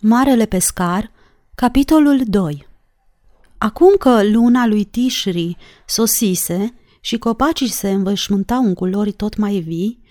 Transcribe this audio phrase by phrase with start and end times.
[0.00, 1.10] Marele pescar,
[1.54, 2.66] capitolul 2
[3.58, 10.02] Acum că luna lui Tishri sosise și copacii se învășmântau în culori tot mai vii,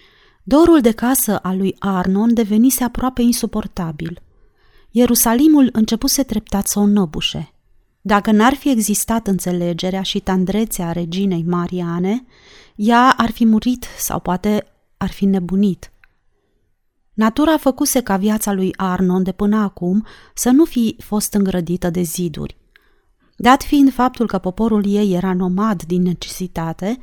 [0.44, 4.22] dorul de casă al lui Arnon devenise aproape insuportabil.
[4.92, 7.54] Ierusalimul începuse treptat să o năbușe.
[8.02, 12.26] Dacă n-ar fi existat înțelegerea și tandrețea reginei Mariane,
[12.76, 14.68] ea ar fi murit sau poate
[14.98, 15.92] ar fi nebunit–
[17.18, 22.02] Natura făcuse ca viața lui Arnon de până acum să nu fi fost îngrădită de
[22.02, 22.58] ziduri.
[23.36, 26.98] Dat fiind faptul că poporul ei era nomad din necesitate,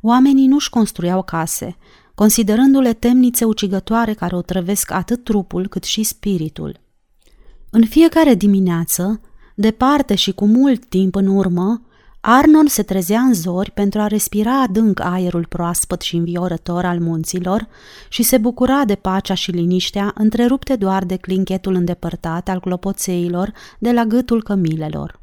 [0.00, 1.76] oamenii nu-și construiau case,
[2.14, 6.80] considerându-le temnițe ucigătoare care o trăvesc atât trupul cât și spiritul.
[7.70, 9.20] În fiecare dimineață,
[9.54, 11.82] departe și cu mult timp în urmă,
[12.20, 17.68] Arnon se trezea în zori pentru a respira adânc aerul proaspăt și înviorător al munților
[18.08, 23.92] și se bucura de pacea și liniștea, întrerupte doar de clinchetul îndepărtat al clopoțeilor de
[23.92, 25.20] la gâtul cămilelor.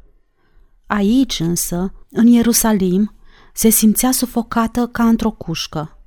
[0.86, 3.14] Aici însă, în Ierusalim,
[3.54, 5.98] se simțea sufocată ca într-o cușcă.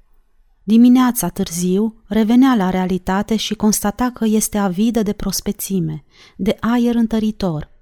[0.63, 6.03] Dimineața târziu revenea la realitate și constata că este avidă de prospețime,
[6.35, 7.69] de aer întăritor–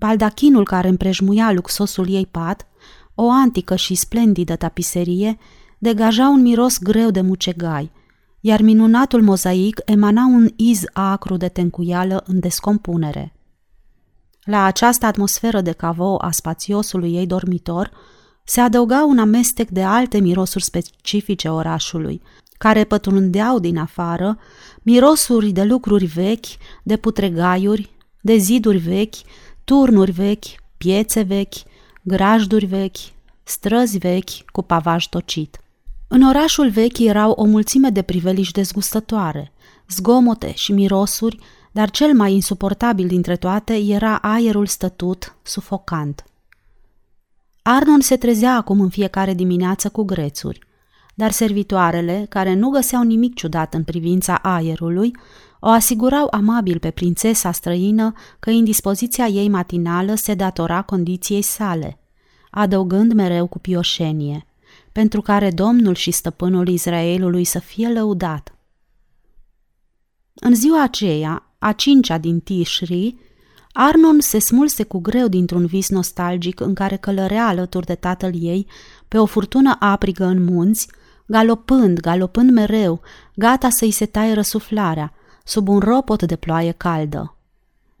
[0.00, 2.66] Baldachinul care împrejmuia luxosul ei pat,
[3.14, 5.38] o antică și splendidă tapiserie,
[5.78, 7.90] degaja un miros greu de mucegai,
[8.40, 13.32] iar minunatul mozaic emana un iz acru de tencuială în descompunere.
[14.44, 17.90] La această atmosferă de cavou a spațiosului ei dormitor
[18.44, 22.22] se adăuga un amestec de alte mirosuri specifice orașului,
[22.58, 24.38] care pătrundeau din afară,
[24.82, 26.46] mirosuri de lucruri vechi,
[26.82, 29.14] de putregaiuri, de ziduri vechi,
[29.70, 30.44] turnuri vechi,
[30.76, 31.54] piețe vechi,
[32.02, 32.96] grajduri vechi,
[33.42, 35.60] străzi vechi cu pavaj tocit.
[36.08, 39.52] În orașul vechi erau o mulțime de priveliști dezgustătoare,
[39.88, 41.38] zgomote și mirosuri,
[41.72, 46.24] dar cel mai insuportabil dintre toate era aerul stătut, sufocant.
[47.62, 50.58] Arnon se trezea acum în fiecare dimineață cu grețuri,
[51.14, 55.12] dar servitoarele, care nu găseau nimic ciudat în privința aerului,
[55.60, 61.98] o asigurau amabil pe prințesa străină că indispoziția ei matinală se datora condiției sale,
[62.50, 64.46] adăugând mereu cu pioșenie,
[64.92, 68.54] pentru care Domnul și stăpânul Israelului să fie lăudat.
[70.34, 73.16] În ziua aceea, a cincea din Tishri,
[73.72, 78.66] Arnon se smulse cu greu dintr-un vis nostalgic în care călărea alături de tatăl ei
[79.08, 80.88] pe o furtună aprigă în munți,
[81.26, 83.00] galopând, galopând mereu,
[83.34, 85.14] gata să-i se taie răsuflarea,
[85.50, 87.34] sub un ropot de ploaie caldă.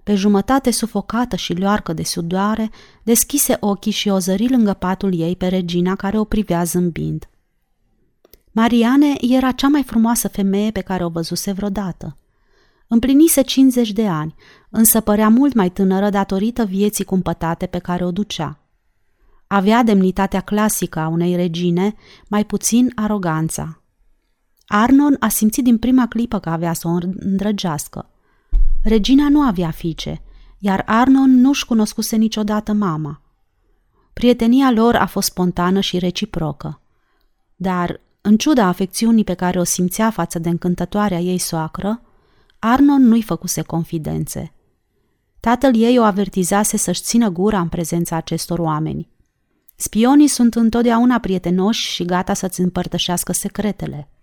[0.02, 2.70] Pe jumătate sufocată și luarcă de sudoare,
[3.02, 7.28] deschise ochii și o zări lângă patul ei pe regina care o privea zâmbind.
[8.52, 12.16] Mariane era cea mai frumoasă femeie pe care o văzuse vreodată.
[12.86, 14.34] Împlinise 50 de ani,
[14.68, 18.58] însă părea mult mai tânără datorită vieții cumpătate pe care o ducea.
[19.46, 21.94] Avea demnitatea clasică a unei regine,
[22.28, 23.79] mai puțin aroganța.
[24.72, 28.08] Arnon a simțit din prima clipă că avea să o îndrăgească.
[28.82, 30.22] Regina nu avea fiice,
[30.58, 33.20] iar Arnon nu-și cunoscuse niciodată mama.
[34.12, 36.80] Prietenia lor a fost spontană și reciprocă.
[37.56, 42.02] Dar, în ciuda afecțiunii pe care o simțea față de încântătoarea ei soacră,
[42.58, 44.52] Arnon nu-i făcuse confidențe.
[45.40, 49.08] Tatăl ei o avertizase să-și țină gura în prezența acestor oameni.
[49.76, 54.08] Spionii sunt întotdeauna prietenoși și gata să-ți împărtășească secretele–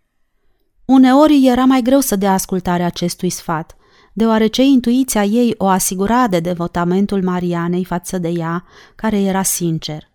[0.87, 3.75] Uneori era mai greu să dea ascultare acestui sfat,
[4.13, 8.65] deoarece intuiția ei o asigura de devotamentul Marianei față de ea,
[8.95, 10.09] care era sincer.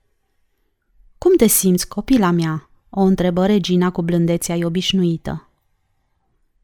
[1.18, 5.48] Cum te simți, copila mea?" o întrebă regina cu blândețea ei obișnuită.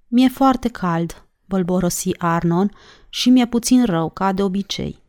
[0.07, 2.71] Mi-e foarte cald," bălborosi Arnon,
[3.09, 5.03] și mi-e puțin rău, ca de obicei.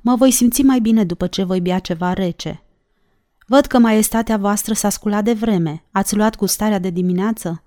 [0.00, 2.62] Mă voi simți mai bine după ce voi bea ceva rece.
[3.46, 5.84] Văd că maestatea voastră s-a sculat de vreme.
[5.90, 7.62] Ați luat gustarea de dimineață?"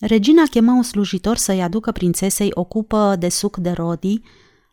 [0.00, 4.22] Regina chemă un slujitor să-i aducă prințesei o cupă de suc de rodii,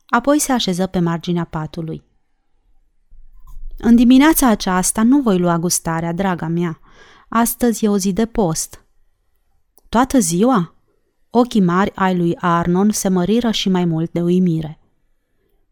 [0.05, 2.03] apoi se așeză pe marginea patului.
[3.77, 6.79] În dimineața aceasta nu voi lua gustarea, draga mea.
[7.29, 8.85] Astăzi e o zi de post.
[9.89, 10.75] Toată ziua?
[11.29, 14.79] Ochii mari ai lui Arnon se măriră și mai mult de uimire.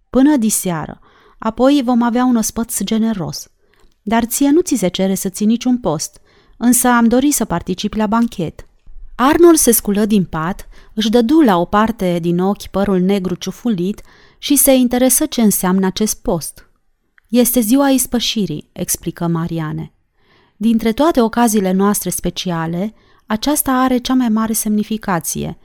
[0.10, 1.00] Până diseară,
[1.40, 3.52] apoi vom avea un ospăț generos.
[4.02, 6.22] Dar ție nu ți se cere să ții niciun post,
[6.58, 8.66] însă am dorit să particip la banchet–
[9.16, 14.02] Arnold se sculă din pat, își dădu la o parte din ochi părul negru ciufulit
[14.38, 16.70] și se interesă ce înseamnă acest post.
[17.30, 19.94] Este ziua ispășirii, explică Mariane.
[20.58, 22.94] Dintre toate ocaziile noastre speciale,
[23.26, 25.58] aceasta are cea mai mare semnificație.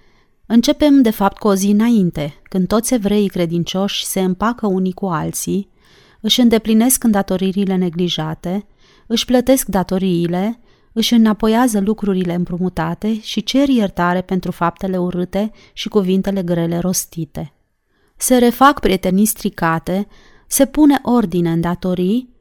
[0.47, 5.07] Începem, de fapt, cu o zi înainte, când toți evreii credincioși se împacă unii cu
[5.07, 5.69] alții,
[6.21, 8.67] își îndeplinesc îndatoririle neglijate,
[9.07, 10.61] își plătesc datoriile,
[10.93, 17.53] își înapoiază lucrurile împrumutate și cer iertare pentru faptele urâte și cuvintele grele rostite.
[18.17, 20.09] Se refac prietenii stricate,
[20.47, 22.35] se pune ordine în datorii,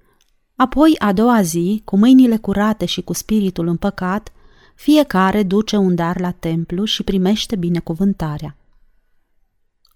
[0.55, 4.31] apoi a doua zi, cu mâinile curate și cu spiritul împăcat,
[4.75, 8.57] fiecare duce un dar la templu și primește binecuvântarea.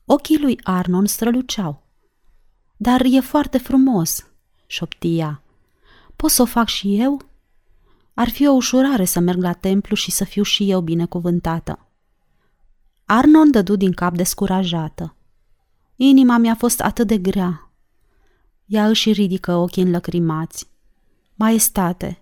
[0.06, 1.84] Ochii lui Arnon străluceau.
[2.78, 4.28] Dar e foarte frumos,
[4.66, 5.42] șoptia.
[6.16, 7.22] Pot să o fac și eu?
[8.14, 11.88] Ar fi o ușurare să merg la templu și să fiu și eu binecuvântată.
[13.06, 15.16] Arnon dădu din cap descurajată.
[15.96, 17.72] Inima mi-a fost atât de grea.
[18.66, 20.68] Ea își ridică ochii înlăcrimați.
[21.36, 22.22] Maestate,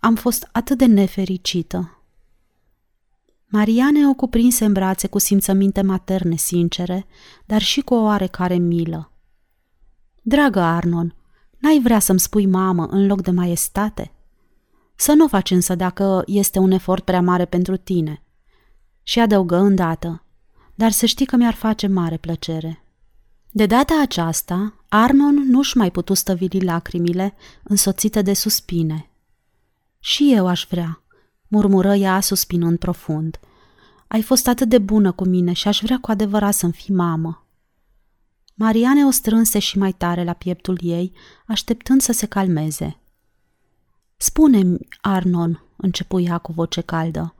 [0.00, 2.02] am fost atât de nefericită.
[3.46, 7.06] Mariane o cuprinse în brațe cu simțăminte materne sincere,
[7.46, 9.12] dar și cu o oarecare milă.
[10.22, 11.14] Dragă Arnon,
[11.58, 14.12] n-ai vrea să-mi spui mamă în loc de maestate?
[15.00, 18.22] Să nu faci însă dacă este un efort prea mare pentru tine.
[19.02, 20.22] Și adăugă îndată,
[20.74, 22.84] dar să știi că mi-ar face mare plăcere.
[23.50, 29.10] De data aceasta, Arnon nu-și mai putu stăvili lacrimile, însoțite de suspine.
[29.98, 31.02] Și eu aș vrea,
[31.48, 33.40] murmură ea suspinând profund.
[34.06, 37.46] Ai fost atât de bună cu mine și aș vrea cu adevărat să-mi fii mamă.
[38.54, 41.12] Mariane o strânse și mai tare la pieptul ei,
[41.46, 42.98] așteptând să se calmeze.
[44.20, 47.34] Spune-mi, Arnon, începu ea cu voce caldă,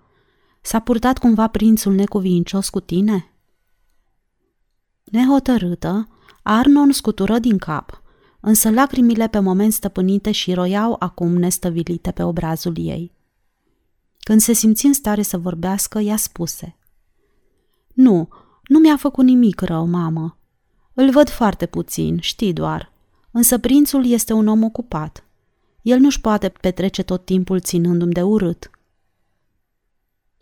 [0.61, 3.33] s-a purtat cumva prințul necuvincios cu tine?
[5.05, 6.09] Nehotărâtă,
[6.43, 8.03] Arnon scutură din cap,
[8.41, 13.13] însă lacrimile pe moment stăpânite și roiau acum nestăvilite pe obrazul ei.
[14.19, 16.77] Când se simți în stare să vorbească, ea spuse
[17.95, 18.29] Nu,
[18.63, 20.39] nu mi-a făcut nimic rău, mamă.
[20.95, 22.93] Îl văd foarte puțin, știi doar.
[23.31, 25.28] Însă prințul este un om ocupat.
[25.89, 28.71] El nu-și poate petrece tot timpul ținându-mi de urât.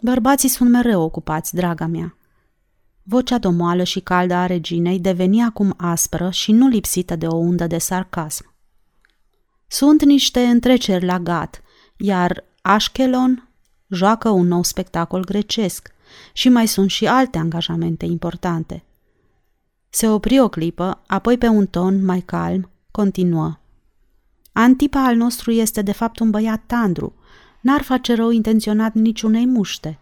[0.02, 2.16] Bărbații sunt mereu ocupați, draga mea.
[3.02, 7.66] Vocea domoală și caldă a reginei deveni acum aspră și nu lipsită de o undă
[7.66, 8.54] de sarcasm.
[9.66, 11.62] Sunt niște întreceri la gat,
[11.96, 13.48] iar Ashkelon
[13.88, 15.92] joacă un nou spectacol grecesc
[16.32, 18.84] și mai sunt și alte angajamente importante.
[19.88, 23.58] Se opri o clipă, apoi pe un ton mai calm, continuă.
[24.58, 27.14] Antipa al nostru este de fapt un băiat tandru,
[27.60, 29.98] n-ar face rău intenționat niciunei muște,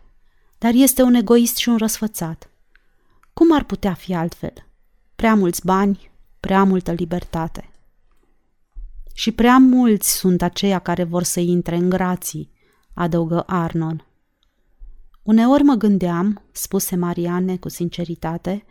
[0.58, 2.50] dar este un egoist și un răsfățat.
[3.32, 4.52] Cum ar putea fi altfel?
[5.16, 6.10] Prea mulți bani,
[6.40, 7.70] prea multă libertate.
[9.14, 12.50] Și prea mulți sunt aceia care vor să intre în grații,
[12.92, 14.06] adăugă Arnon.
[15.22, 18.64] Uneori mă gândeam, spuse Mariane cu sinceritate,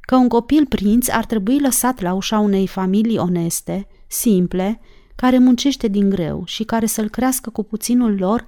[0.00, 4.80] că un copil prinț ar trebui lăsat la ușa unei familii oneste, simple,
[5.20, 8.46] care muncește din greu și care să-l crească cu puținul lor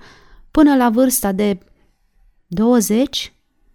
[0.50, 1.58] până la vârsta de
[2.46, 3.32] 20,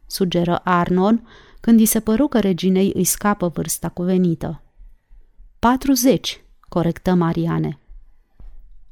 [0.07, 1.27] sugeră Arnon,
[1.59, 4.61] când i se păru că reginei îi scapă vârsta cuvenită.
[5.59, 7.79] 40, corectă Mariane.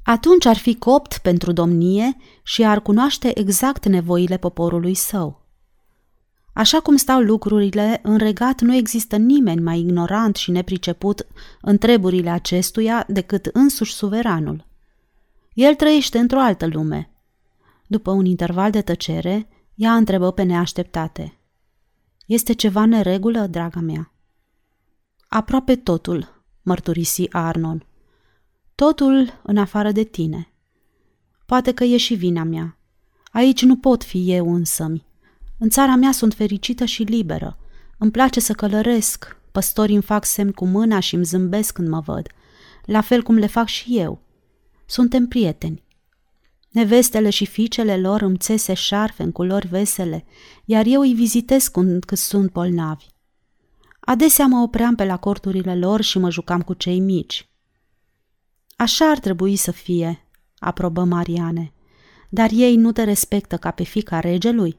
[0.04, 5.43] Atunci ar fi copt pentru domnie și ar cunoaște exact nevoile poporului său.
[6.54, 11.28] Așa cum stau lucrurile, în regat nu există nimeni mai ignorant și nepriceput
[11.62, 14.66] în treburile acestuia decât însuși suveranul.
[15.54, 17.12] El trăiește într-o altă lume.
[17.88, 21.38] După un interval de tăcere, ea întrebă pe neașteptate.
[22.26, 24.12] Este ceva neregulă, draga mea?
[25.28, 27.86] Aproape totul, mărturisi Arnon.
[28.76, 30.54] Totul în afară de tine.
[31.46, 32.78] Poate că e și vina mea.
[33.32, 35.06] Aici nu pot fi eu însămi.
[35.58, 37.58] În țara mea sunt fericită și liberă.
[37.98, 39.38] Îmi place să călăresc.
[39.52, 42.28] Păstorii îmi fac semn cu mâna și îmi zâmbesc când mă văd.
[42.86, 44.22] La fel cum le fac și eu.
[44.86, 45.84] Suntem prieteni.
[46.70, 50.26] Nevestele și fiicele lor îmi țese șarfe în culori vesele,
[50.66, 53.06] iar eu îi vizitez când cât sunt bolnavi.
[54.00, 57.50] Adesea mă opream pe la corturile lor și mă jucam cu cei mici.
[58.76, 61.74] Așa ar trebui să fie, aprobă Mariane.
[62.30, 64.78] Dar ei nu te respectă ca pe fica regelui?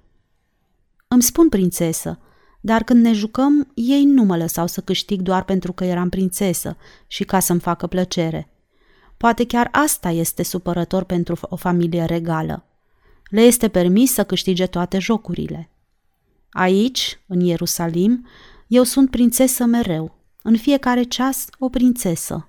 [1.14, 2.18] Îmi spun prințesă,
[2.60, 6.76] dar când ne jucăm, ei nu mă lăsau să câștig doar pentru că eram prințesă
[7.06, 8.50] și ca să-mi facă plăcere.
[9.16, 12.64] Poate chiar asta este supărător pentru o familie regală.
[13.30, 15.70] Le este permis să câștige toate jocurile.
[16.50, 18.26] Aici, în Ierusalim,
[18.66, 22.48] eu sunt prințesă mereu, în fiecare ceas o prințesă.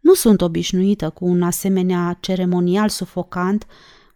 [0.00, 3.66] Nu sunt obișnuită cu un asemenea ceremonial sufocant,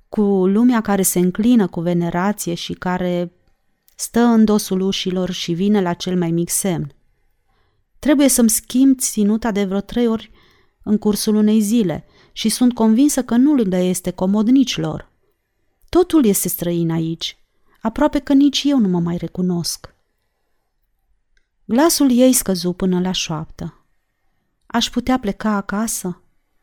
[0.08, 3.32] cu lumea care se înclină cu venerație și care
[4.00, 6.94] stă în dosul ușilor și vine la cel mai mic semn.
[7.98, 10.30] Trebuie să-mi schimb ținuta de vreo trei ori
[10.82, 15.10] în cursul unei zile și sunt convinsă că nu le este comod nici lor.
[15.88, 17.36] Totul este străin aici,
[17.80, 19.94] aproape că nici eu nu mă mai recunosc.
[21.64, 23.84] Glasul ei scăzu până la șoaptă.
[24.66, 26.22] Aș putea pleca acasă?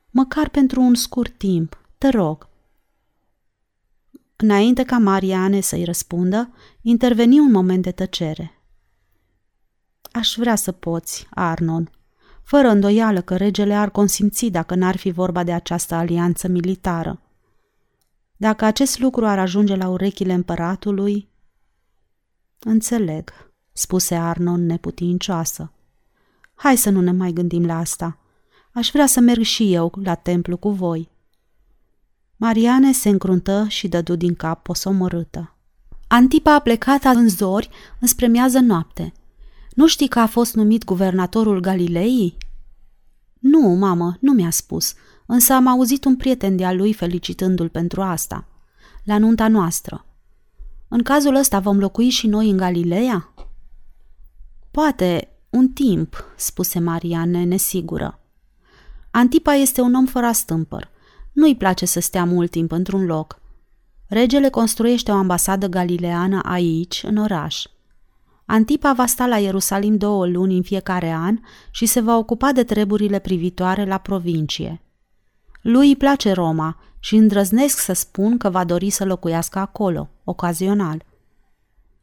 [0.09, 2.47] Măcar pentru un scurt timp, te rog.
[4.39, 8.61] Înainte ca Mariane să-i răspundă, interveni un moment de tăcere.
[10.11, 11.91] Aș vrea să poți, Arnon,
[12.43, 17.21] fără îndoială că regele ar consimți dacă n-ar fi vorba de această alianță militară.
[18.35, 21.29] Dacă acest lucru ar ajunge la urechile împăratului...
[22.59, 25.71] Înțeleg, spuse Arnon neputincioasă.
[26.53, 28.19] Hai să nu ne mai gândim la asta.
[28.73, 31.09] Aș vrea să merg și eu la templu cu voi.
[32.39, 35.55] Mariane se încruntă și dădu din cap posomorâtă.
[36.07, 39.13] Antipa a plecat în zori înspre miază noapte.
[39.69, 42.37] Nu știi că a fost numit guvernatorul Galilei?
[43.39, 44.93] Nu, mamă, nu mi-a spus,
[45.25, 48.47] însă am auzit un prieten de-al lui felicitându-l pentru asta.
[49.03, 50.05] La nunta noastră.
[50.87, 53.33] În cazul ăsta vom locui și noi în Galileea?
[54.71, 58.19] Poate, un timp, spuse Mariane, nesigură.
[59.11, 60.89] Antipa este un om fără stâmpăr.
[61.37, 63.39] Nu-i place să stea mult timp într-un loc.
[64.07, 67.65] Regele construiește o ambasadă galileană aici, în oraș.
[68.45, 71.39] Antipa va sta la Ierusalim două luni în fiecare an
[71.71, 74.81] și se va ocupa de treburile privitoare la provincie.
[75.61, 81.03] Lui îi place Roma și îndrăznesc să spun că va dori să locuiască acolo, ocazional.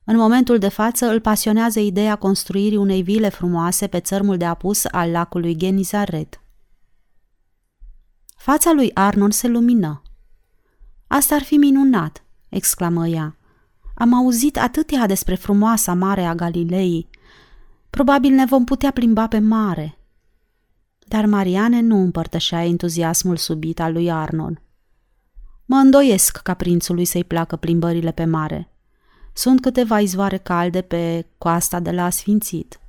[0.04, 4.84] În momentul de față îl pasionează ideea construirii unei vile frumoase pe țărmul de apus
[4.84, 6.38] al lacului Genizaret.
[8.44, 10.02] Fața lui Arnon se lumină.
[11.06, 13.36] Asta ar fi minunat, exclamă ea.
[13.94, 17.08] Am auzit atâtea despre frumoasa mare a Galilei.
[17.90, 19.98] Probabil ne vom putea plimba pe mare.
[20.98, 24.60] Dar Mariane nu împărtășea entuziasmul subit al lui Arnon.
[25.64, 28.72] Mă îndoiesc ca prințului să-i placă plimbările pe mare.
[29.32, 32.80] Sunt câteva izvoare calde pe coasta de la Sfințit.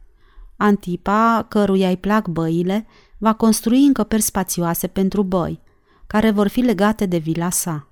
[0.57, 2.85] Antipa, căruia îi plac băile,
[3.17, 5.61] va construi încăperi spațioase pentru băi,
[6.07, 7.89] care vor fi legate de vila sa.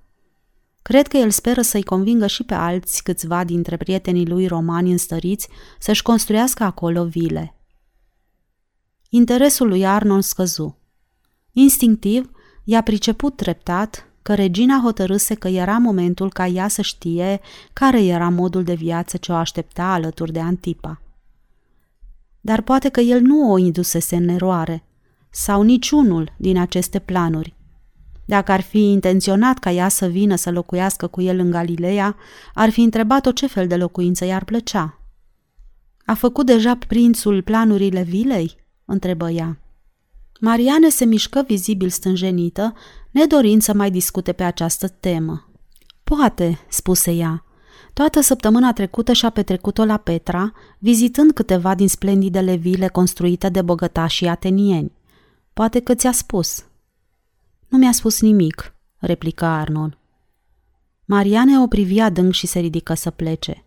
[0.82, 5.48] Cred că el speră să-i convingă și pe alți câțiva dintre prietenii lui romani înstăriți
[5.80, 7.56] să-și construiască acolo vile.
[9.10, 10.78] Interesul lui Arnon scăzu.
[11.52, 12.32] Instinctiv,
[12.64, 17.42] i-a priceput treptat că regina hotărâse că era momentul ca ea să știe
[17.74, 21.02] care era modul de viață ce o aștepta alături de Antipa.
[22.42, 24.84] Dar poate că el nu o indusese în eroare,
[25.36, 27.56] sau niciunul din aceste planuri.
[28.26, 32.16] Dacă ar fi intenționat ca ea să vină să locuiască cu el în Galileea,
[32.54, 35.00] ar fi întrebat-o ce fel de locuință i-ar plăcea.
[36.06, 38.56] A făcut deja prințul planurile vilei?
[38.86, 39.60] întrebă ea.
[40.40, 42.74] Mariane se mișcă vizibil stânjenită,
[43.12, 45.50] nedorind să mai discute pe această temă.
[46.04, 47.46] Poate, spuse ea.
[47.94, 54.28] Toată săptămâna trecută și-a petrecut-o la Petra, vizitând câteva din splendidele vile construite de bogătașii
[54.28, 54.92] atenieni.
[55.54, 56.66] Poate că ți-a spus.
[57.68, 59.98] Nu mi-a spus nimic, replică Arnold.
[61.06, 63.66] Mariane o privi adânc și se ridică să plece.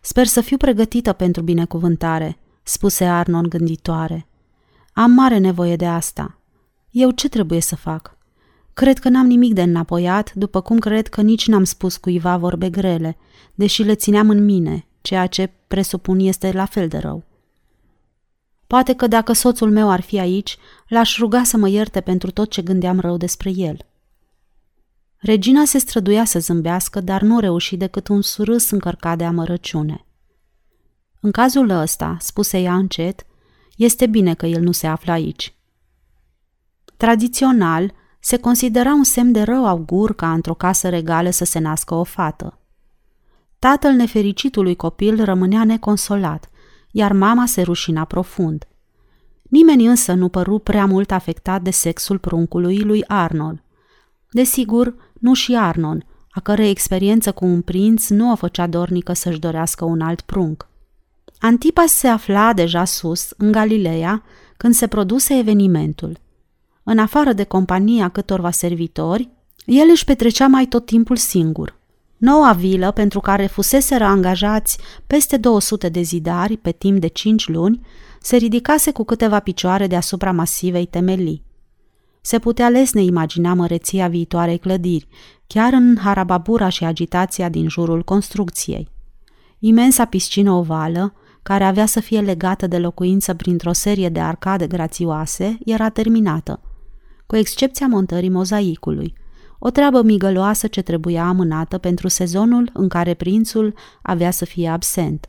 [0.00, 4.26] Sper să fiu pregătită pentru binecuvântare, spuse Arnon gânditoare.
[4.92, 6.38] Am mare nevoie de asta.
[6.90, 8.16] Eu ce trebuie să fac?
[8.72, 12.70] Cred că n-am nimic de înapoiat, după cum cred că nici n-am spus cuiva vorbe
[12.70, 13.16] grele,
[13.54, 17.24] deși le țineam în mine, ceea ce presupun este la fel de rău.
[18.70, 20.56] Poate că dacă soțul meu ar fi aici,
[20.88, 23.86] l-aș ruga să mă ierte pentru tot ce gândeam rău despre el.
[25.16, 30.06] Regina se străduia să zâmbească, dar nu reuși decât un surâs încărcat de amărăciune.
[31.20, 33.26] În cazul ăsta, spuse ea încet,
[33.76, 35.54] este bine că el nu se află aici.
[36.96, 41.94] Tradițional, se considera un semn de rău augur ca într-o casă regală să se nască
[41.94, 42.58] o fată.
[43.58, 46.50] Tatăl nefericitului copil rămânea neconsolat,
[46.90, 48.64] iar mama se rușina profund.
[49.42, 53.62] Nimeni însă nu păru prea mult afectat de sexul pruncului lui Arnold.
[54.30, 59.38] Desigur, nu și Arnold, a cărei experiență cu un prinț nu o făcea dornică să-și
[59.38, 60.68] dorească un alt prunc.
[61.38, 64.22] Antipas se afla deja sus, în Galileea,
[64.56, 66.18] când se produse evenimentul.
[66.82, 69.30] În afară de compania câtorva servitori,
[69.64, 71.78] el își petrecea mai tot timpul singur.
[72.20, 77.80] Noua vilă, pentru care fuseseră angajați peste 200 de zidari pe timp de 5 luni,
[78.20, 81.44] se ridicase cu câteva picioare deasupra masivei temelii.
[82.20, 85.08] Se putea lesne imagina măreția viitoarei clădiri,
[85.46, 88.88] chiar în harababura și agitația din jurul construcției.
[89.58, 95.58] Imensa piscină ovală, care avea să fie legată de locuință printr-o serie de arcade grațioase,
[95.64, 96.60] era terminată,
[97.26, 99.14] cu excepția montării mozaicului,
[99.62, 105.28] o treabă migăloasă ce trebuia amânată pentru sezonul în care prințul avea să fie absent.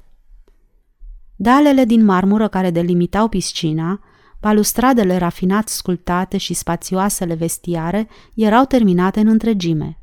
[1.35, 3.99] Dalele din marmură care delimitau piscina,
[4.39, 9.99] balustradele rafinat sculptate și spațioasele vestiare erau terminate în întregime.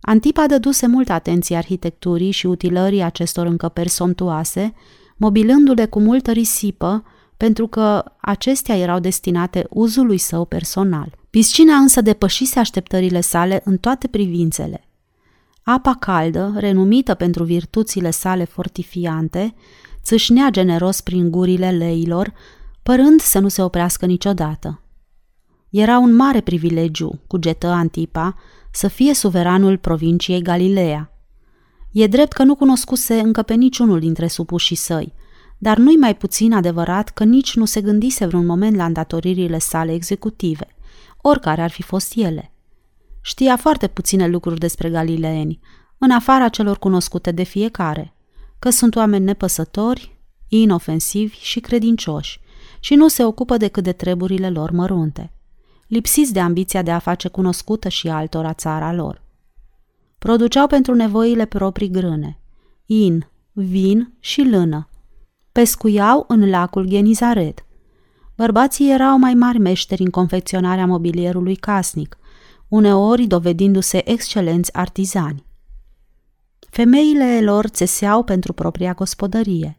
[0.00, 4.74] Antipa dăduse multă atenție arhitecturii și utilării acestor încăperi somptuoase,
[5.16, 7.04] mobilându-le cu multă risipă,
[7.36, 11.23] pentru că acestea erau destinate uzului său personal.
[11.34, 14.88] Piscina însă depășise așteptările sale în toate privințele.
[15.62, 19.54] Apa caldă, renumită pentru virtuțile sale fortifiante,
[20.02, 22.32] țâșnea generos prin gurile leilor,
[22.82, 24.82] părând să nu se oprească niciodată.
[25.70, 28.36] Era un mare privilegiu, cugetă Antipa,
[28.72, 31.12] să fie suveranul provinciei Galileea.
[31.92, 35.12] E drept că nu cunoscuse încă pe niciunul dintre supușii săi,
[35.58, 39.92] dar nu-i mai puțin adevărat că nici nu se gândise vreun moment la îndatoririle sale
[39.92, 40.73] executive,
[41.26, 42.52] oricare ar fi fost ele.
[43.20, 45.60] Știa foarte puține lucruri despre galileeni,
[45.98, 48.14] în afara celor cunoscute de fiecare,
[48.58, 52.40] că sunt oameni nepăsători, inofensivi și credincioși
[52.80, 55.32] și nu se ocupă decât de treburile lor mărunte,
[55.86, 59.22] lipsiți de ambiția de a face cunoscută și altora țara lor.
[60.18, 62.40] Produceau pentru nevoile proprii grâne,
[62.86, 64.88] in, vin și lână.
[65.52, 67.63] Pescuiau în lacul Genizaret.
[68.36, 72.18] Bărbații erau mai mari meșteri în confecționarea mobilierului casnic,
[72.68, 75.44] uneori dovedindu-se excelenți artizani.
[76.70, 79.78] Femeile lor țeseau pentru propria gospodărie.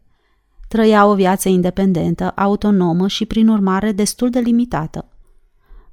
[0.67, 5.09] Trăiau o viață independentă, autonomă și, prin urmare, destul de limitată.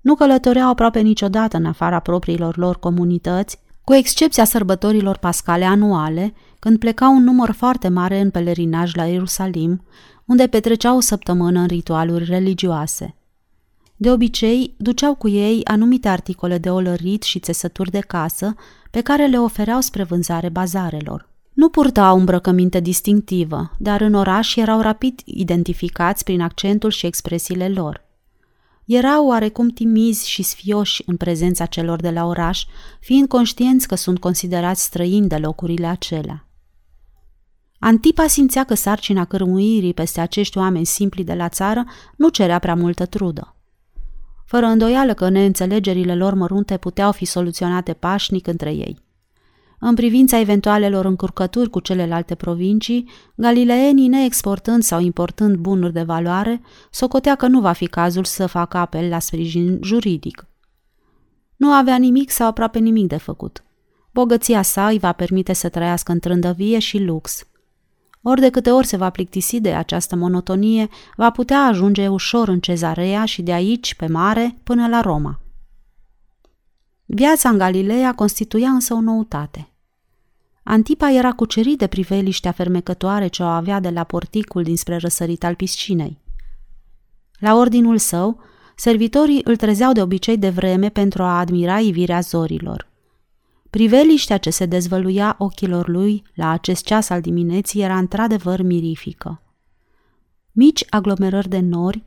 [0.01, 6.79] Nu călătoreau aproape niciodată în afara propriilor lor comunități, cu excepția sărbătorilor pascale anuale, când
[6.79, 9.85] plecau un număr foarte mare în pelerinaj la Ierusalim,
[10.25, 13.15] unde petreceau o săptămână în ritualuri religioase.
[13.97, 18.55] De obicei, duceau cu ei anumite articole de olărit și țesături de casă
[18.91, 21.29] pe care le ofereau spre vânzare bazarelor.
[21.53, 28.05] Nu purtau îmbrăcăminte distinctivă, dar în oraș erau rapid identificați prin accentul și expresiile lor.
[28.85, 32.65] Erau oarecum timizi și sfioși în prezența celor de la oraș,
[33.01, 36.47] fiind conștienți că sunt considerați străini de locurile acelea.
[37.85, 41.85] Antipa simțea că sarcina cărmuirii peste acești oameni simpli de la țară
[42.17, 43.57] nu cerea prea multă trudă.
[44.45, 48.99] Fără îndoială că neînțelegerile lor mărunte puteau fi soluționate pașnic între ei.
[49.79, 57.35] În privința eventualelor încurcături cu celelalte provincii, galileenii, neexportând sau importând bunuri de valoare, socotea
[57.35, 60.47] că nu va fi cazul să facă apel la sprijin juridic.
[61.57, 63.65] Nu avea nimic sau aproape nimic de făcut.
[64.13, 67.47] Bogăția sa îi va permite să trăiască în trândăvie și lux.
[68.23, 72.61] Ori de câte ori se va plictisi de această monotonie, va putea ajunge ușor în
[72.61, 75.41] cezarea și de aici, pe mare, până la Roma.
[77.05, 79.67] Viața în Galileea constituia însă o noutate.
[80.63, 85.55] Antipa era cucerit de priveliștea fermecătoare ce o avea de la porticul dinspre răsărit al
[85.55, 86.19] piscinei.
[87.39, 88.41] La ordinul său,
[88.77, 92.92] servitorii îl trezeau de obicei de vreme pentru a admira ivirea zorilor.
[93.73, 99.43] Priveliștea ce se dezvăluia ochilor lui la acest ceas al dimineții era într-adevăr mirifică.
[100.53, 102.05] Mici aglomerări de nori,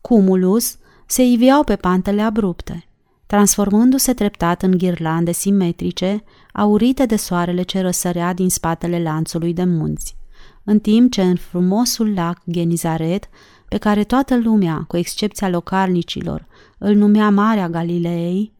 [0.00, 2.84] cumulus, se iviau pe pantele abrupte,
[3.26, 10.16] transformându-se treptat în ghirlande simetrice, aurite de soarele ce răsărea din spatele lanțului de munți,
[10.64, 13.28] în timp ce în frumosul lac Genizaret,
[13.68, 16.46] pe care toată lumea, cu excepția localnicilor,
[16.78, 18.52] îl numea Marea Galileei,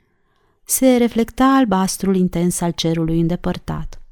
[0.71, 4.03] se reflecta albastrul intens al cerului îndepărtat.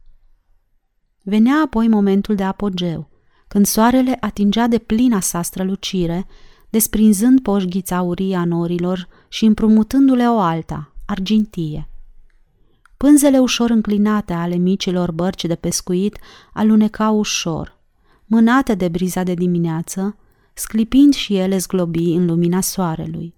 [1.22, 3.08] Venea apoi momentul de apogeu,
[3.48, 6.26] când soarele atingea de plina sa strălucire,
[6.70, 11.88] desprinzând poșghița aurii a norilor și împrumutându-le o alta, argintie.
[12.96, 16.18] Pânzele ușor înclinate ale micilor bărci de pescuit
[16.52, 17.78] alunecau ușor,
[18.26, 20.16] mânate de briza de dimineață,
[20.54, 23.36] sclipind și ele zglobi în lumina soarelui.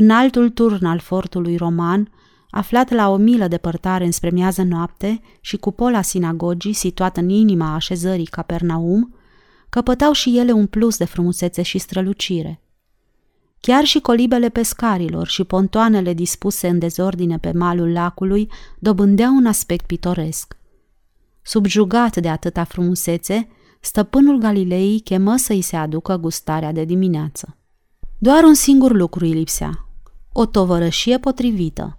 [0.00, 2.10] În altul turn al fortului roman,
[2.50, 8.24] aflat la o milă departare înspre miază noapte și cupola sinagogii situată în inima așezării
[8.24, 9.14] Capernaum,
[9.68, 12.60] căpătau și ele un plus de frumusețe și strălucire.
[13.60, 19.86] Chiar și colibele pescarilor și pontoanele dispuse în dezordine pe malul lacului dobândeau un aspect
[19.86, 20.56] pitoresc.
[21.42, 23.48] Subjugat de atâta frumusețe,
[23.80, 27.54] stăpânul Galilei chemă să-i se aducă gustarea de dimineață.
[28.18, 29.84] Doar un singur lucru îi lipsea,
[30.32, 31.98] o tovărășie potrivită.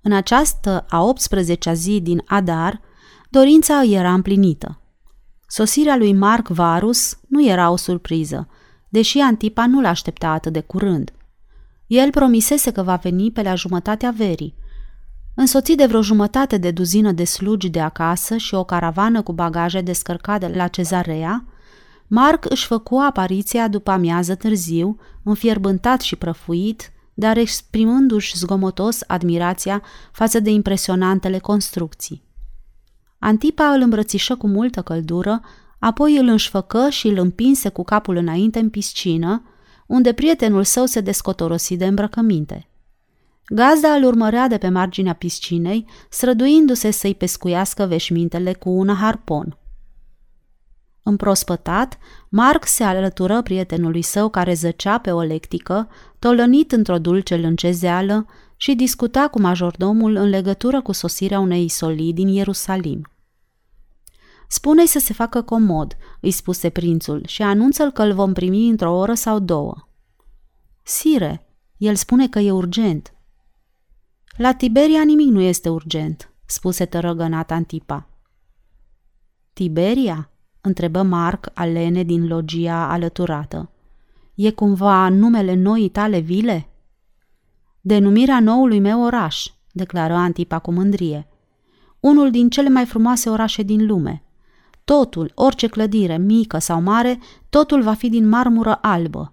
[0.00, 2.80] În această a 18-a zi din Adar,
[3.28, 4.80] dorința era împlinită.
[5.46, 8.48] Sosirea lui Mark Varus nu era o surpriză,
[8.88, 11.12] deși Antipa nu l-aștepta atât de curând.
[11.86, 14.54] El promisese că va veni pe la jumătatea verii.
[15.34, 19.80] Însoțit de vreo jumătate de duzină de slugi de acasă și o caravană cu bagaje
[19.80, 21.44] descărcate la cezarea,
[22.06, 30.40] Mark își făcu apariția după amiază târziu, înfierbântat și prăfuit, dar exprimându-și zgomotos admirația față
[30.40, 32.22] de impresionantele construcții.
[33.18, 35.40] Antipa îl îmbrățișă cu multă căldură,
[35.78, 39.42] apoi îl înșfăcă și îl împinse cu capul înainte în piscină,
[39.86, 42.66] unde prietenul său se descotorosi de îmbrăcăminte.
[43.46, 49.56] Gazda îl urmărea de pe marginea piscinei, străduindu-se să-i pescuiască veșmintele cu un harpon.
[51.02, 55.88] Împrospătat, Mark se alătură prietenului său care zăcea pe o lectică,
[56.18, 62.28] tolănit într-o dulce lâncezeală și discuta cu majordomul în legătură cu sosirea unei solii din
[62.28, 63.06] Ierusalim.
[64.48, 68.96] Spune-i să se facă comod, îi spuse prințul, și anunță-l că îl vom primi într-o
[68.96, 69.88] oră sau două.
[70.82, 73.14] Sire, el spune că e urgent.
[74.36, 78.08] La Tiberia nimic nu este urgent, spuse tărăgănat Antipa.
[79.52, 80.31] Tiberia?
[80.62, 83.70] Întrebă Marc alene din logia alăturată.
[84.34, 86.68] E cumva numele noii tale vile?
[87.80, 91.26] Denumirea noului meu oraș, declară Antipa cu mândrie.
[92.00, 94.22] Unul din cele mai frumoase orașe din lume.
[94.84, 99.32] Totul, orice clădire, mică sau mare, totul va fi din marmură albă.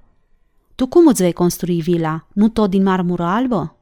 [0.75, 2.27] Tu cum îți vei construi vila?
[2.33, 3.77] Nu tot din marmură albă?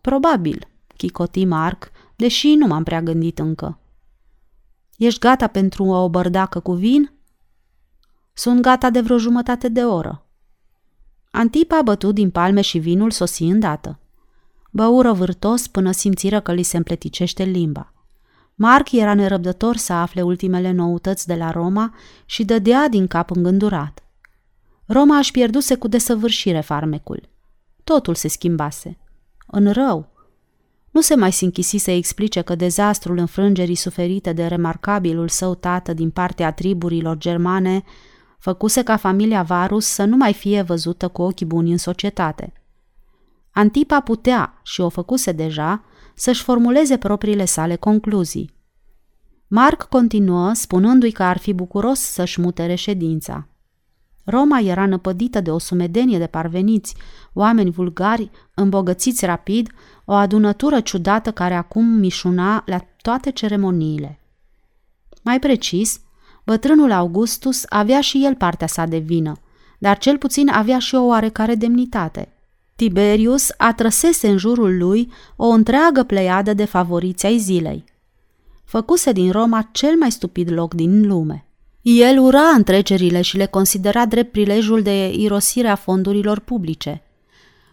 [0.00, 3.78] Probabil, chicoti Marc, deși nu m-am prea gândit încă.
[4.96, 7.12] Ești gata pentru o bărdacă cu vin?
[8.32, 10.26] Sunt gata de vreo jumătate de oră.
[11.30, 13.98] Antipa a bătut din palme și vinul sosi îndată.
[14.70, 17.92] Băură vârtos până simțiră că li se împleticește limba.
[18.54, 24.04] Marc era nerăbdător să afle ultimele noutăți de la Roma și dădea din cap îngândurat.
[24.86, 27.28] Roma își pierduse cu desăvârșire farmecul.
[27.84, 28.98] Totul se schimbase.
[29.46, 30.12] În rău.
[30.96, 36.10] Nu se mai sinchisi să explice că dezastrul înfrângerii suferite de remarcabilul său tată din
[36.10, 37.82] partea triburilor germane
[38.38, 42.52] făcuse ca familia Varus să nu mai fie văzută cu ochii buni în societate.
[43.50, 48.54] Antipa putea, și o făcuse deja, să-și formuleze propriile sale concluzii.
[49.46, 53.48] Marc continuă spunându-i că ar fi bucuros să-și mute reședința.
[54.24, 56.96] Roma era năpădită de o sumedenie de parveniți,
[57.32, 59.70] oameni vulgari, îmbogățiți rapid,
[60.08, 64.20] o adunătură ciudată care acum mișuna la toate ceremoniile.
[65.22, 66.00] Mai precis,
[66.44, 69.32] bătrânul Augustus avea și el partea sa de vină,
[69.78, 72.28] dar cel puțin avea și o oarecare demnitate.
[72.76, 77.84] Tiberius atrăsese în jurul lui o întreagă pleiadă de favoriți ai zilei.
[78.64, 81.46] Făcuse din Roma cel mai stupid loc din lume.
[81.82, 87.02] El ura întrecerile și le considera drept prilejul de irosire a fondurilor publice.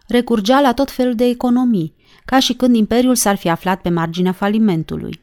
[0.07, 1.95] Recurgea la tot felul de economii,
[2.26, 5.21] ca și când imperiul s-ar fi aflat pe marginea falimentului.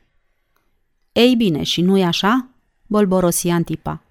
[1.13, 2.49] Ei bine, și nu-i așa?
[2.87, 4.03] bolborosi Antipa.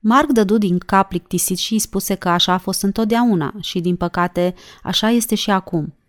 [0.00, 3.96] Mark dădu din cap plictisit și îi spuse că așa a fost întotdeauna și, din
[3.96, 5.92] păcate, așa este și acum–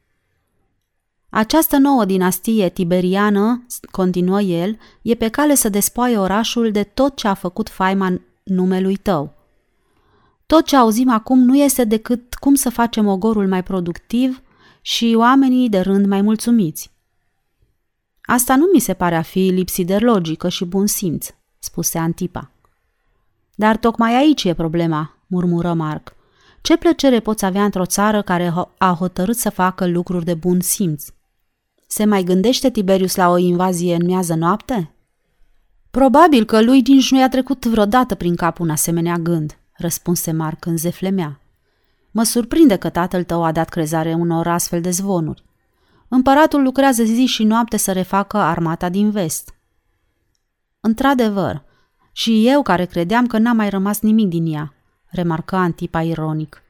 [1.36, 7.28] această nouă dinastie tiberiană, continuă el, e pe cale să despoie orașul de tot ce
[7.28, 9.34] a făcut faima numelui tău.
[10.46, 14.42] Tot ce auzim acum nu este decât cum să facem ogorul mai productiv
[14.86, 16.92] și oamenii de rând mai mulțumiți.
[18.22, 22.52] Asta nu mi se pare a fi lipsit de logică și bun simț, spuse Antipa.
[23.56, 26.16] Dar tocmai aici e problema, murmură Marc.
[26.62, 31.06] Ce plăcere poți avea într-o țară care a hotărât să facă lucruri de bun simț?
[31.88, 34.92] Se mai gândește Tiberius la o invazie în miază noapte?
[35.92, 40.66] Probabil că lui nici nu i-a trecut vreodată prin cap un asemenea gând, răspunse Marc
[40.66, 41.43] în zeflemea.
[42.14, 45.44] Mă surprinde că tatăl tău a dat crezare unor astfel de zvonuri.
[46.08, 49.54] Împăratul lucrează zi și noapte să refacă armata din vest.
[50.80, 51.64] Într-adevăr,
[52.12, 54.74] și eu care credeam că n-a mai rămas nimic din ea,
[55.06, 56.64] remarcă Antipa ironic.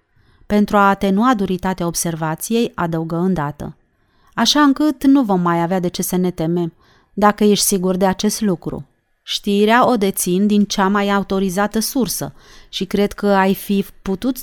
[0.46, 3.78] Pentru a atenua duritatea observației, adăugă îndată
[4.34, 6.74] așa încât nu vom mai avea de ce să ne temem,
[7.14, 8.88] dacă ești sigur de acest lucru.
[9.24, 12.34] Știrea o dețin din cea mai autorizată sursă
[12.70, 14.38] și cred că ai fi putut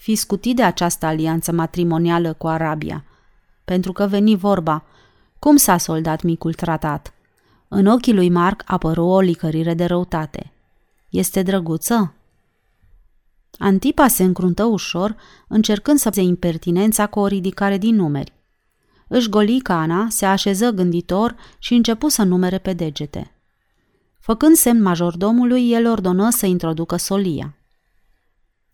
[0.00, 3.04] fi scutit de această alianță matrimonială cu Arabia.
[3.64, 4.84] Pentru că veni vorba,
[5.38, 7.14] cum s-a soldat micul tratat?
[7.68, 10.52] În ochii lui Marc apăru o licărire de răutate.
[11.08, 12.14] Este drăguță?
[13.58, 15.16] Antipa se încruntă ușor,
[15.48, 18.32] încercând să se impertinența cu o ridicare din numeri.
[19.08, 23.34] Își goli cana, se așeză gânditor și începu să numere pe degete.
[24.18, 27.54] Făcând semn majordomului, el ordonă să introducă solia.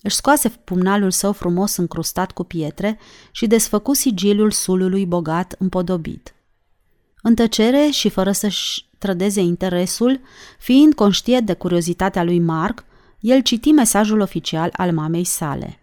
[0.06, 2.98] Își scoase pumnalul său frumos încrustat cu pietre
[3.30, 6.34] și desfăcu sigiliul sulului bogat împodobit.
[7.22, 10.20] În tăcere și fără să-și trădeze interesul,
[10.58, 12.84] fiind conștient de curiozitatea lui Mark,
[13.20, 15.80] el citi mesajul oficial al mamei sale.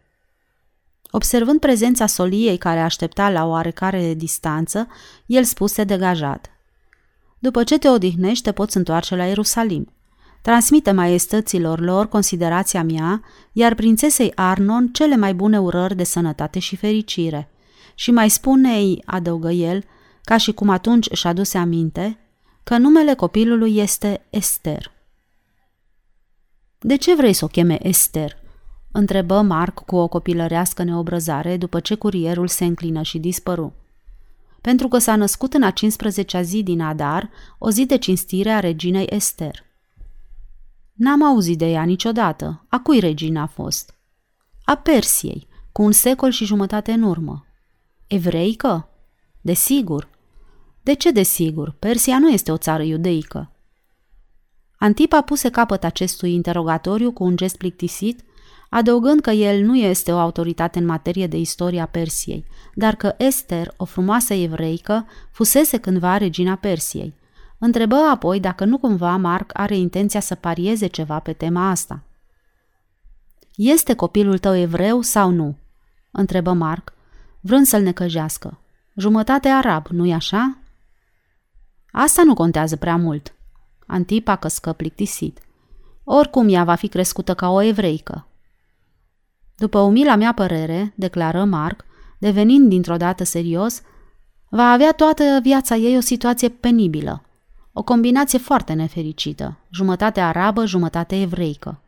[1.12, 4.88] Observând prezența soliei care aștepta la oarecare distanță,
[5.26, 6.50] el spuse degajat.
[7.40, 9.94] După ce te odihnești, te poți întoarce la Ierusalim.
[10.44, 16.76] Transmite maiestăților lor considerația mea, iar prințesei Arnon cele mai bune urări de sănătate și
[16.76, 17.50] fericire.
[17.96, 19.84] Și mai spune-i, adăugă el,
[20.24, 22.18] ca și cum atunci își aduse aminte,
[22.64, 24.92] că numele copilului este Ester.
[26.80, 28.38] De ce vrei să o cheme Ester?
[28.92, 33.74] întrebă Marc cu o copilărească neobrăzare după ce curierul se înclină și dispăru.
[34.62, 38.60] Pentru că s-a născut în a 15-a zi din Adar, o zi de cinstire a
[38.60, 39.72] reginei Ester.
[40.94, 42.66] N-am auzit de ea niciodată.
[42.70, 43.98] A cui regina a fost?
[44.64, 47.46] A Persiei, cu un secol și jumătate în urmă.
[48.08, 48.90] Evreică?
[49.42, 50.10] Desigur.
[50.82, 51.76] De ce desigur?
[51.80, 53.52] Persia nu este o țară iudeică.
[54.78, 58.24] Antipa puse capăt acestui interogatoriu cu un gest plictisit,
[58.70, 63.74] adăugând că el nu este o autoritate în materie de istoria Persiei, dar că Esther,
[63.78, 67.14] o frumoasă evreică, fusese cândva regina Persiei.
[67.66, 72.04] Întrebă apoi dacă nu cumva Mark are intenția să parieze ceva pe tema asta.
[73.56, 75.58] Este copilul tău evreu sau nu?"
[76.12, 76.94] întrebă Mark,
[77.42, 78.60] vrând să-l necăjească.
[78.96, 80.58] Jumătate arab, nu-i așa?"
[81.92, 83.34] Asta nu contează prea mult."
[83.88, 85.40] Antipa căscă plictisit.
[86.04, 88.28] Oricum ea va fi crescută ca o evreică.
[89.56, 91.86] După umila mea părere, declară Mark,
[92.20, 93.82] devenind dintr-o dată serios,
[94.50, 97.24] va avea toată viața ei o situație penibilă.
[97.74, 101.80] O combinație foarte nefericită, jumătate arabă, jumătate evreică.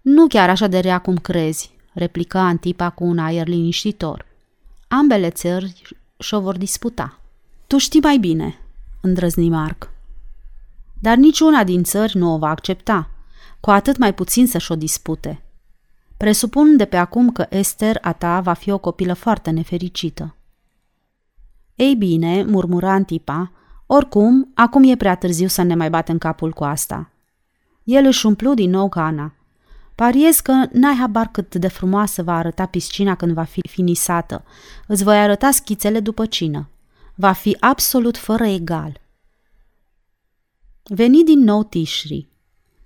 [0.00, 4.26] Nu chiar așa de rea cum crezi, replică Antipa cu un aer liniștitor.
[4.88, 7.18] Ambele țări și-o vor disputa.
[7.66, 8.58] Tu știi mai bine,
[9.00, 9.90] îndrăzni Mark.
[11.00, 13.10] Dar niciuna din țări nu o va accepta,
[13.60, 15.42] cu atât mai puțin să-și o dispute.
[16.16, 20.34] Presupun de pe acum că Esther a ta va fi o copilă foarte nefericită.
[21.74, 23.52] Ei bine, murmura Antipa,
[23.90, 27.10] oricum, acum e prea târziu să ne mai batem capul cu asta.
[27.84, 29.32] El își umplu din nou cana.
[29.94, 34.44] Pariez că n-ai habar cât de frumoasă va arăta piscina când va fi finisată.
[34.86, 36.68] Îți voi arăta schițele după cină.
[37.14, 39.00] Va fi absolut fără egal.
[40.82, 42.28] Veni din nou Tișri.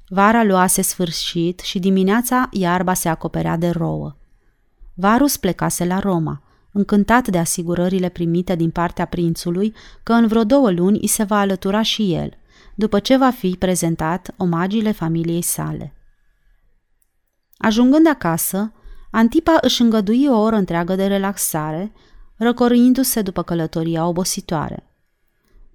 [0.09, 4.17] Vara luase sfârșit și dimineața iarba se acoperea de rouă.
[4.95, 6.42] Varus plecase la Roma,
[6.73, 11.39] încântat de asigurările primite din partea prințului că în vreo două luni îi se va
[11.39, 12.33] alătura și el,
[12.75, 15.95] după ce va fi prezentat omagiile familiei sale.
[17.57, 18.73] Ajungând acasă,
[19.11, 21.93] Antipa își îngădui o oră întreagă de relaxare,
[22.37, 24.87] răcorindu-se după călătoria obositoare.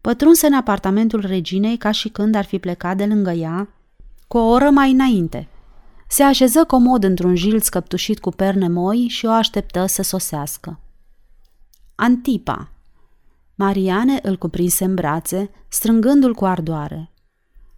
[0.01, 3.69] Pătrunse în apartamentul reginei ca și când ar fi plecat de lângă ea
[4.27, 5.47] cu o oră mai înainte.
[6.07, 10.79] Se așeză comod într-un jil scăptușit cu perne moi și o așteptă să sosească.
[11.99, 12.71] Antipa.
[13.55, 17.11] Mariane îl cuprinse în brațe, strângându-l cu ardoare.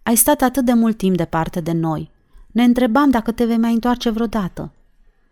[0.02, 2.10] Ai stat atât de mult timp departe de noi.
[2.46, 4.72] Ne întrebam dacă te vei mai întoarce vreodată.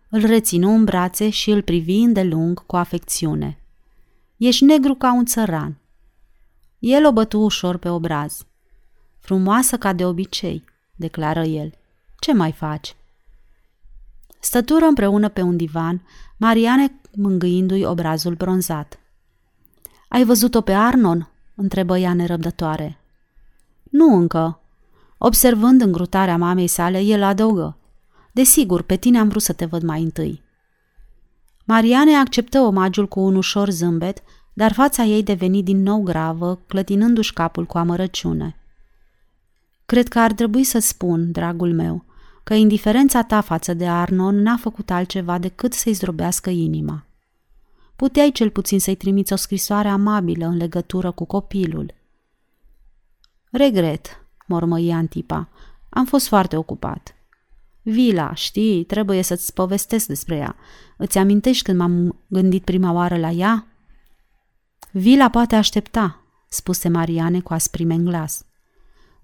[0.09, 3.59] Îl reținu în brațe și îl privi îndelung cu afecțiune.
[4.37, 5.77] Ești negru ca un țăran.
[6.79, 8.45] El o bătu ușor pe obraz.
[9.19, 10.63] Frumoasă ca de obicei,
[10.95, 11.73] declară el.
[12.19, 12.95] Ce mai faci?
[14.39, 16.01] Stătură împreună pe un divan,
[16.37, 18.99] Mariane mângâindu-i obrazul bronzat.
[20.07, 22.99] Ai văzut-o pe Arnon?" întrebă ea nerăbdătoare.
[23.83, 24.59] Nu încă.
[25.17, 27.77] Observând îngrutarea mamei sale, el adăugă.
[28.31, 30.41] Desigur, pe tine am vrut să te văd mai întâi.
[31.65, 34.21] Mariane acceptă omagiul cu un ușor zâmbet,
[34.53, 38.55] dar fața ei deveni din nou gravă, clătinându-și capul cu amărăciune.
[39.85, 42.05] Cred că ar trebui să spun, dragul meu,
[42.49, 47.05] că indiferența ta față de Arnon n-a făcut altceva decât să-i zdrobească inima.
[47.95, 51.93] Puteai cel puțin să-i trimiți o scrisoare amabilă în legătură cu copilul.
[53.51, 55.49] Regret, mormăi Antipa,
[55.89, 57.15] am fost foarte ocupat.
[57.81, 60.55] Vila, știi, trebuie să-ți povestesc despre ea.
[60.97, 63.67] Îți amintești când m-am gândit prima oară la ea?
[64.91, 68.45] Vila poate aștepta, spuse Mariane cu asprime în glas.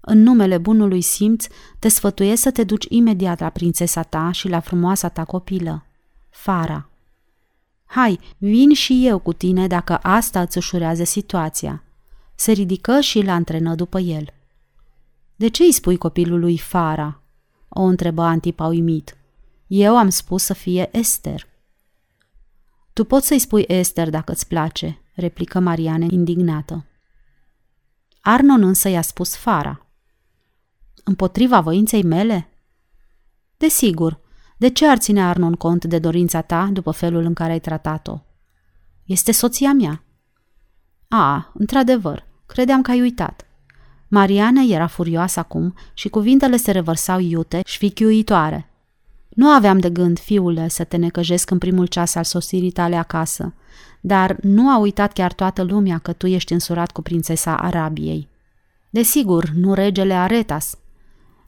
[0.08, 1.46] În numele bunului simț,
[1.78, 5.84] te sfătuiesc să te duci imediat la prințesa ta și la frumoasa ta copilă,
[6.30, 6.88] Fara.
[7.84, 11.82] Hai, vin și eu cu tine dacă asta îți ușurează situația.
[12.34, 14.26] Se ridică și îl antrenă după el.
[15.36, 17.20] De ce îi spui copilului Fara?
[17.68, 19.16] O întrebă Antipa uimit.
[19.66, 21.46] Eu am spus să fie Esther.
[22.92, 26.84] Tu poți să-i spui Esther dacă îți place, replică Mariane indignată.
[28.20, 29.80] Arnon însă i-a spus Fara.
[31.08, 32.48] Împotriva voinței mele?
[33.56, 34.20] Desigur,
[34.56, 38.18] de ce ar ține Arnon cont de dorința ta după felul în care ai tratat-o?
[39.04, 40.02] Este soția mea.
[41.08, 43.46] A, într-adevăr, credeam că ai uitat.
[44.08, 48.70] Mariana era furioasă acum și cuvintele se revărsau iute și fichiuitoare.
[49.28, 53.54] Nu aveam de gând, fiule, să te necăjesc în primul ceas al sosirii tale acasă,
[54.00, 58.28] dar nu a uitat chiar toată lumea că tu ești însurat cu prințesa Arabiei.
[58.90, 60.78] Desigur, nu regele Aretas.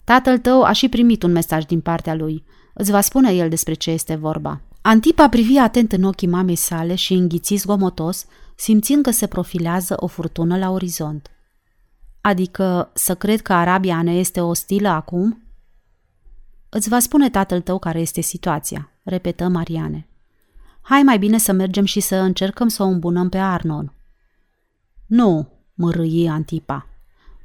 [0.08, 2.44] Tatăl tău a și primit un mesaj din partea lui.
[2.74, 4.60] Îți va spune el despre ce este vorba.
[4.82, 10.06] Antipa privi atent în ochii mamei sale și înghiți zgomotos, simțind că se profilează o
[10.06, 11.30] furtună la orizont.
[12.20, 15.42] Adică să cred că Arabia ne este ostilă acum?
[16.68, 20.08] Îți va spune tatăl tău care este situația, repetă Mariane.
[20.80, 23.92] Hai mai bine să mergem și să încercăm să o îmbunăm pe Arnon.
[25.06, 26.86] Nu, mărâi Antipa.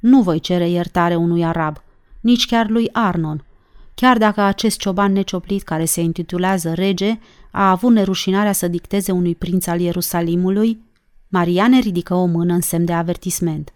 [0.00, 1.83] Nu voi cere iertare unui arab,
[2.24, 3.44] nici chiar lui Arnon,
[3.94, 7.18] chiar dacă acest cioban necioplit care se intitulează rege
[7.50, 10.78] a avut nerușinarea să dicteze unui prinț al Ierusalimului,
[11.28, 13.72] Mariane ridică o mână în semn de avertisment.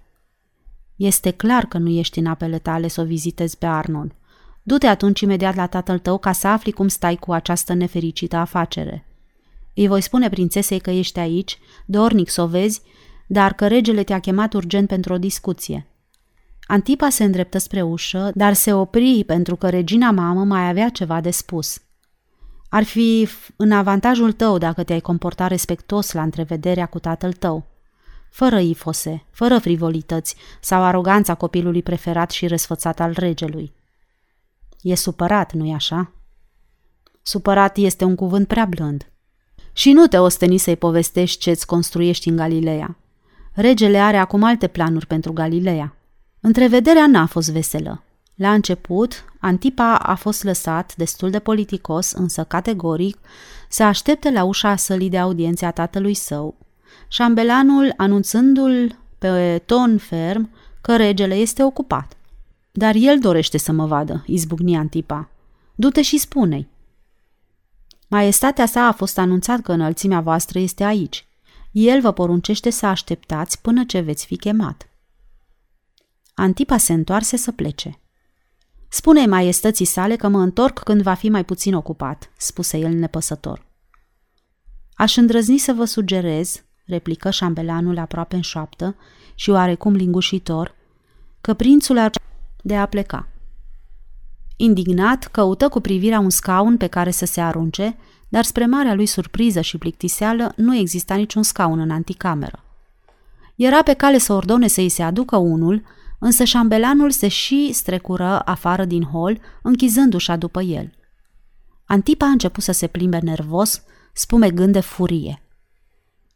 [0.96, 4.14] Este clar că nu ești în apele tale să o vizitezi pe Arnon.
[4.62, 9.06] Du-te atunci imediat la tatăl tău ca să afli cum stai cu această nefericită afacere.
[9.74, 12.82] Îi voi spune prințesei că ești aici, dornic să o vezi,
[13.26, 15.86] dar că regele te-a chemat urgent pentru o discuție.
[16.70, 21.20] Antipa se îndreptă spre ușă, dar se opri pentru că regina mamă mai avea ceva
[21.20, 21.80] de spus.
[22.68, 27.66] Ar fi în avantajul tău dacă te-ai comporta respectos la întrevederea cu tatăl tău.
[28.30, 33.72] Fără ifose, fără frivolități sau aroganța copilului preferat și răsfățat al regelui.
[34.82, 36.12] E supărat, nu-i așa?
[37.22, 39.10] Supărat este un cuvânt prea blând.
[39.72, 42.96] Și nu te osteni să-i povestești ce-ți construiești în Galileea.
[43.52, 45.97] Regele are acum alte planuri pentru Galileea.
[46.48, 48.02] Întrevederea n-a fost veselă.
[48.34, 53.18] La început, Antipa a fost lăsat, destul de politicos, însă categoric,
[53.68, 56.54] să aștepte la ușa sălii de audiențe a tatălui său,
[57.08, 62.16] șambelanul anunțându-l pe ton ferm că regele este ocupat.
[62.72, 65.28] Dar el dorește să mă vadă, izbucni Antipa.
[65.74, 66.68] Du-te și spune-i.
[68.06, 71.26] Maestatea sa a fost anunțat că înălțimea voastră este aici.
[71.70, 74.88] El vă poruncește să așteptați până ce veți fi chemat.
[76.40, 77.98] Antipa se întoarse să plece.
[78.88, 83.66] Spune maiestății sale că mă întorc când va fi mai puțin ocupat, spuse el nepăsător.
[84.94, 88.96] Aș îndrăzni să vă sugerez, replică șambelanul aproape în șoaptă
[89.34, 90.74] și oarecum lingușitor,
[91.40, 92.10] că prințul ar
[92.62, 93.28] de a pleca.
[94.56, 97.96] Indignat, căută cu privirea un scaun pe care să se arunce,
[98.28, 102.64] dar spre marea lui surpriză și plictiseală nu exista niciun scaun în anticameră.
[103.54, 108.40] Era pe cale să ordone să îi se aducă unul, însă șambelanul se și strecură
[108.44, 110.92] afară din hol, închizând ușa după el.
[111.84, 115.42] Antipa a început să se plimbe nervos, spumegând de furie.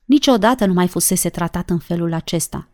[0.05, 2.69] Niciodată nu mai fusese tratat în felul acesta.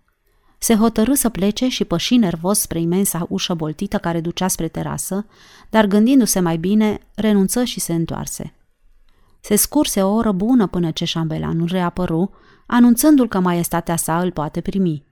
[0.59, 5.27] Se hotărâ să plece și păși nervos spre imensa ușă boltită care ducea spre terasă,
[5.71, 8.53] dar gândindu-se mai bine, renunță și se întoarse.
[9.41, 12.31] Se scurse o oră bună până ce șambelanul reapăru,
[12.67, 15.05] anunțându-l că maestatea sa îl poate primi.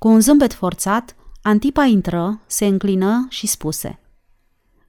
[0.00, 3.98] Cu un zâmbet forțat, Antipa intră, se înclină și spuse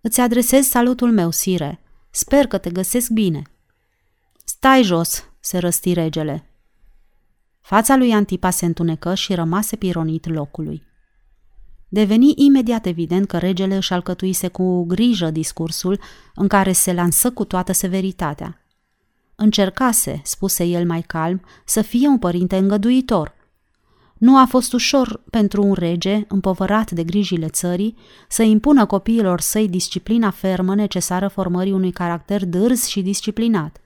[0.02, 1.80] Îți adresez salutul meu, sire.
[2.10, 3.42] Sper că te găsesc bine.
[4.44, 6.50] Stai jos, se răsti regele.
[7.62, 10.84] Fața lui Antipa se întunecă și rămase pironit locului.
[11.88, 16.00] Deveni imediat evident că regele își alcătuise cu grijă discursul
[16.36, 18.66] în care se lansă cu toată severitatea.
[19.36, 23.34] Încercase, spuse el mai calm, să fie un părinte îngăduitor–
[24.22, 27.96] nu a fost ușor pentru un rege, împovărat de grijile țării,
[28.28, 33.82] să impună copiilor săi disciplina fermă necesară formării unui caracter dârz și disciplinat.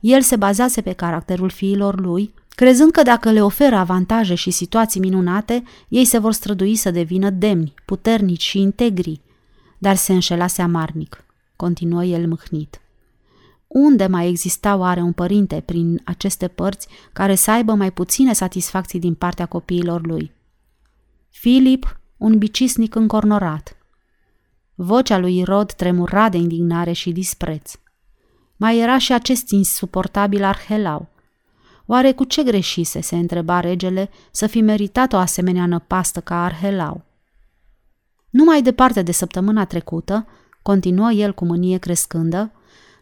[0.00, 5.00] El se bazase pe caracterul fiilor lui, crezând că dacă le oferă avantaje și situații
[5.00, 9.20] minunate, ei se vor strădui să devină demni, puternici și integri.
[9.78, 11.24] Dar se înșelase amarnic,
[11.56, 12.80] continuă el mâhnit.
[13.68, 18.98] Unde mai exista oare un părinte prin aceste părți care să aibă mai puține satisfacții
[18.98, 20.32] din partea copiilor lui?
[21.28, 23.76] Filip, un bicisnic încornorat.
[24.74, 27.72] Vocea lui Irod tremura de indignare și dispreț.
[28.56, 31.08] Mai era și acest insuportabil Arhelau.
[31.86, 37.04] Oare cu ce greșise, se întreba regele, să fi meritat o asemenea năpastă ca Arhelau?
[38.30, 40.26] Nu mai departe de săptămâna trecută,
[40.62, 42.52] continuă el cu mânie crescândă,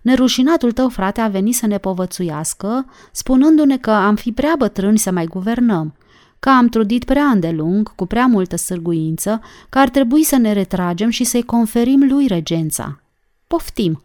[0.07, 5.11] nerușinatul tău frate a venit să ne povățuiască, spunându-ne că am fi prea bătrâni să
[5.11, 5.95] mai guvernăm,
[6.39, 11.11] că am trudit prea îndelung, cu prea multă sârguință, că ar trebui să ne retragem
[11.11, 13.01] și să-i conferim lui regența.
[13.47, 14.03] Poftim!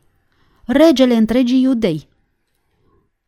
[0.65, 2.07] Regele întregii iudei!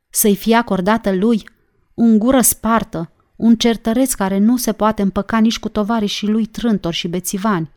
[0.09, 1.49] Să-i fie acordată lui
[1.93, 5.71] un gură spartă, un certăreț care nu se poate împăca nici cu
[6.05, 7.69] și lui trântori și bețivani.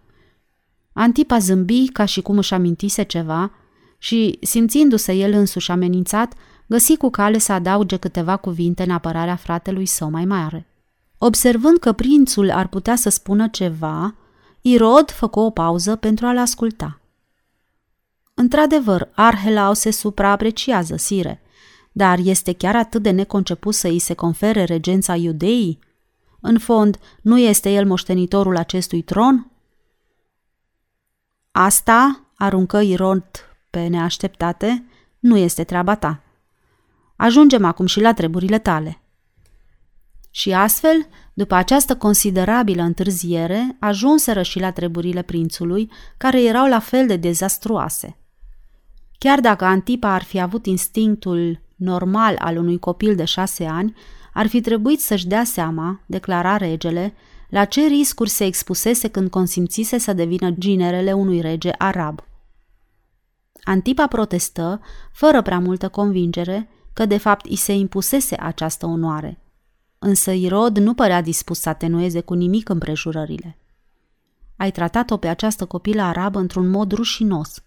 [0.93, 3.51] Antipa zâmbi ca și cum își amintise ceva
[4.07, 6.35] și, simțindu-se el însuși amenințat,
[6.67, 10.67] găsi cu cale să adauge câteva cuvinte în apărarea fratelui său mai mare.
[11.19, 14.15] Observând că prințul ar putea să spună ceva,
[14.61, 17.01] Irod făcu o pauză pentru a-l asculta.
[18.35, 21.43] Într-adevăr, Arhelau se supraapreciază, sire,
[21.93, 25.79] dar este chiar atât de neconceput să îi se confere regența iudeii?
[26.41, 29.51] În fond, nu este el moștenitorul acestui tron?
[31.51, 33.25] Asta, aruncă Irod
[33.71, 34.85] pe neașteptate,
[35.19, 36.23] nu este treaba ta.
[37.17, 39.01] Ajungem acum și la treburile tale.
[40.31, 47.07] Și astfel, după această considerabilă întârziere, ajunseră și la treburile prințului, care erau la fel
[47.07, 48.17] de dezastruoase.
[49.19, 53.95] Chiar dacă Antipa ar fi avut instinctul normal al unui copil de șase ani,
[54.33, 57.15] ar fi trebuit să-și dea seama, declara regele,
[57.49, 62.25] la ce riscuri se expusese când consimțise să devină ginerele unui rege arab.
[63.69, 64.81] Antipa protestă,
[65.13, 69.41] fără prea multă convingere, că de fapt îi se impusese această onoare.
[69.99, 73.59] Însă Irod nu părea dispus să atenueze cu nimic împrejurările.
[74.57, 77.63] Ai tratat-o pe această copilă arabă într-un mod rușinos.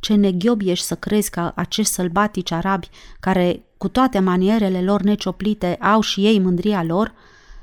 [0.00, 2.88] Ce neghiob ești să crezi că acești sălbatici arabi,
[3.20, 7.14] care cu toate manierele lor necioplite au și ei mândria lor,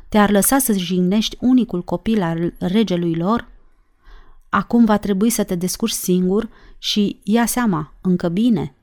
[0.09, 3.51] te-ar lăsa să jignești unicul copil al regelui lor?
[4.49, 6.49] Acum va trebui să te descurci singur
[6.83, 8.75] și ia seama, încă bine.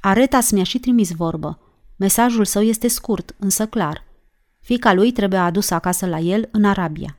[0.00, 1.58] Aretas mi-a și trimis vorbă.
[1.96, 4.04] Mesajul său este scurt, însă clar.
[4.60, 7.16] Fica lui trebuie adusă acasă la el în Arabia.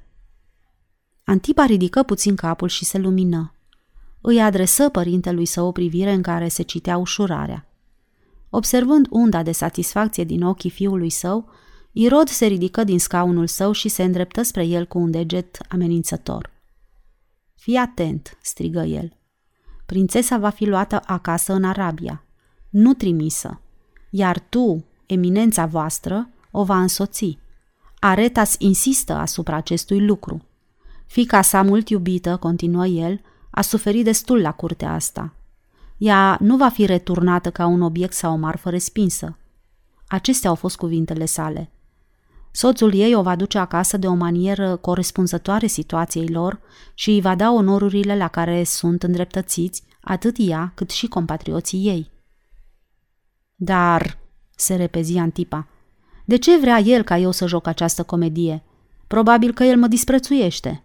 [1.24, 3.54] Antipa ridică puțin capul și se lumină.
[4.22, 7.68] Îi adresă părintelui său o privire în care se citea ușurarea.
[8.50, 11.50] Observând unda de satisfacție din ochii fiului său,
[11.92, 16.50] Irod se ridică din scaunul său și se îndreptă spre el cu un deget amenințător.
[17.56, 19.19] Fii atent, strigă el.
[19.90, 22.24] Prințesa va fi luată acasă în Arabia,
[22.70, 23.62] nu trimisă,
[24.10, 27.38] iar tu, eminența voastră, o va însoți.
[28.00, 30.46] Aretas insistă asupra acestui lucru.
[31.06, 35.34] Fica sa mult iubită, continuă el, a suferit destul la curtea asta.
[35.98, 39.38] Ea nu va fi returnată ca un obiect sau o marfă respinsă.
[40.08, 41.72] Acestea au fost cuvintele sale.
[42.60, 46.60] Soțul ei o va duce acasă de o manieră corespunzătoare situației lor
[46.94, 52.12] și îi va da onorurile la care sunt îndreptățiți atât ea cât și compatrioții ei.
[53.56, 54.18] Dar,
[54.56, 55.68] se repezi Antipa,
[56.26, 58.64] de ce vrea el ca eu să joc această comedie?
[59.08, 60.84] Probabil că el mă disprețuiește.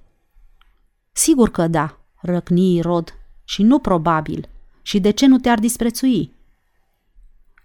[1.13, 3.15] Sigur că da, răcni Rod,
[3.45, 4.49] și nu probabil.
[4.83, 6.35] Și de ce nu te-ar disprețui?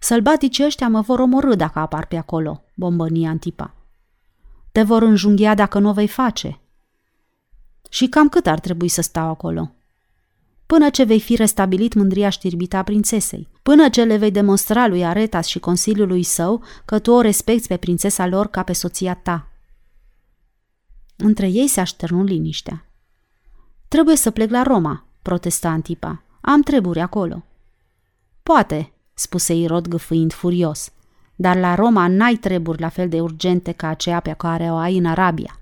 [0.00, 3.74] Sălbaticii ăștia mă vor omorâ dacă apar pe acolo, bombănie Antipa.
[4.72, 6.60] Te vor înjunghia dacă nu o vei face.
[7.88, 9.72] Și cam cât ar trebui să stau acolo?
[10.66, 15.04] Până ce vei fi restabilit mândria știrbită a prințesei, până ce le vei demonstra lui
[15.04, 19.48] Aretas și consiliului său că tu o respecti pe prințesa lor ca pe soția ta.
[21.16, 22.84] Între ei se așternu liniștea.
[23.88, 26.22] Trebuie să plec la Roma, protesta Antipa.
[26.40, 27.44] Am treburi acolo.
[28.42, 30.92] Poate, spuse Irod gâfâind furios,
[31.40, 34.96] dar la Roma n-ai treburi la fel de urgente ca aceea pe care o ai
[34.96, 35.60] în Arabia.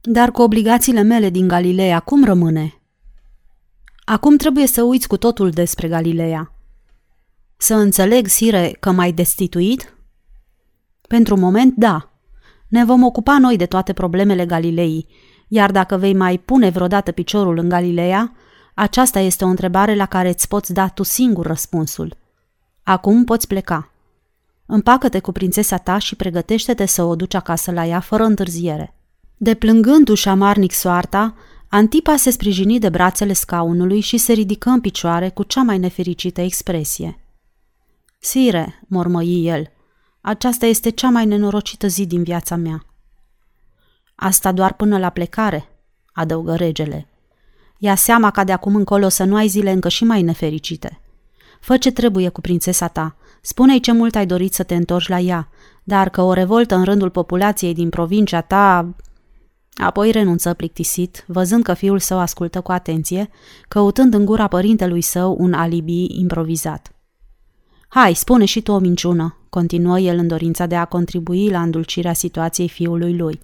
[0.00, 2.80] Dar cu obligațiile mele din Galileea, cum rămâne?
[4.04, 6.52] Acum trebuie să uiți cu totul despre Galileea.
[7.56, 9.94] Să înțeleg, Sire, că m-ai destituit?
[11.08, 12.10] Pentru moment, da.
[12.68, 15.06] Ne vom ocupa noi de toate problemele Galilei,
[15.48, 18.32] iar dacă vei mai pune vreodată piciorul în Galileea,
[18.74, 22.16] aceasta este o întrebare la care îți poți da tu singur răspunsul.
[22.82, 23.90] Acum poți pleca.
[24.72, 28.94] Împacă-te cu prințesa ta și pregătește-te să o duci acasă la ea fără întârziere.
[29.36, 31.34] Deplângându-și amarnic soarta,
[31.68, 36.40] Antipa se sprijini de brațele scaunului și se ridică în picioare cu cea mai nefericită
[36.40, 37.18] expresie.
[38.18, 39.70] Sire, mormăi el,
[40.20, 42.86] aceasta este cea mai nenorocită zi din viața mea.
[44.14, 45.68] Asta doar până la plecare,
[46.12, 47.06] adăugă regele.
[47.78, 51.00] Ia seama ca de acum încolo să nu ai zile încă și mai nefericite.
[51.60, 55.18] Fă ce trebuie cu prințesa ta, spune-i ce mult ai dorit să te întorci la
[55.18, 55.48] ea,
[55.84, 58.94] dar că o revoltă în rândul populației din provincia ta...
[59.74, 63.30] Apoi renunță plictisit, văzând că fiul său ascultă cu atenție,
[63.68, 66.92] căutând în gura părintelui său un alibi improvizat.
[67.88, 72.12] Hai, spune și tu o minciună, continuă el în dorința de a contribui la îndulcirea
[72.12, 73.40] situației fiului lui,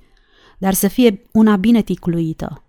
[0.59, 2.66] dar să fie una bine ticluită.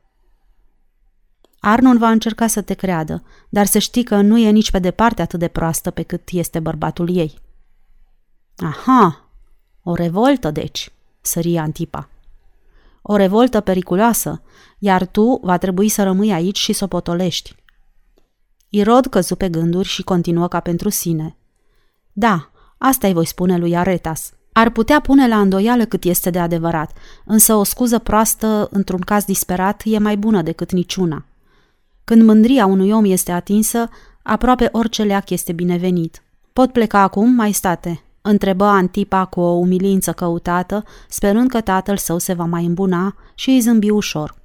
[1.67, 5.21] Arnon va încerca să te creadă, dar să știi că nu e nici pe departe
[5.21, 7.39] atât de proastă pe cât este bărbatul ei.
[8.55, 9.29] Aha,
[9.83, 10.91] o revoltă, deci,
[11.21, 12.09] sări Antipa.
[13.01, 14.41] O revoltă periculoasă,
[14.79, 17.55] iar tu va trebui să rămâi aici și să o potolești.
[18.69, 21.37] Irod căzu pe gânduri și continuă ca pentru sine.
[22.13, 24.33] Da, asta îi voi spune lui Aretas.
[24.51, 26.91] Ar putea pune la îndoială cât este de adevărat,
[27.25, 31.26] însă o scuză proastă într-un caz disperat e mai bună decât niciuna.
[32.07, 33.89] Când mândria unui om este atinsă,
[34.23, 36.23] aproape orice leac este binevenit.
[36.53, 38.03] Pot pleca acum, mai state?
[38.21, 43.49] întrebă Antipa cu o umilință căutată, sperând că tatăl său se va mai îmbuna și
[43.49, 44.35] îi zâmbi ușor.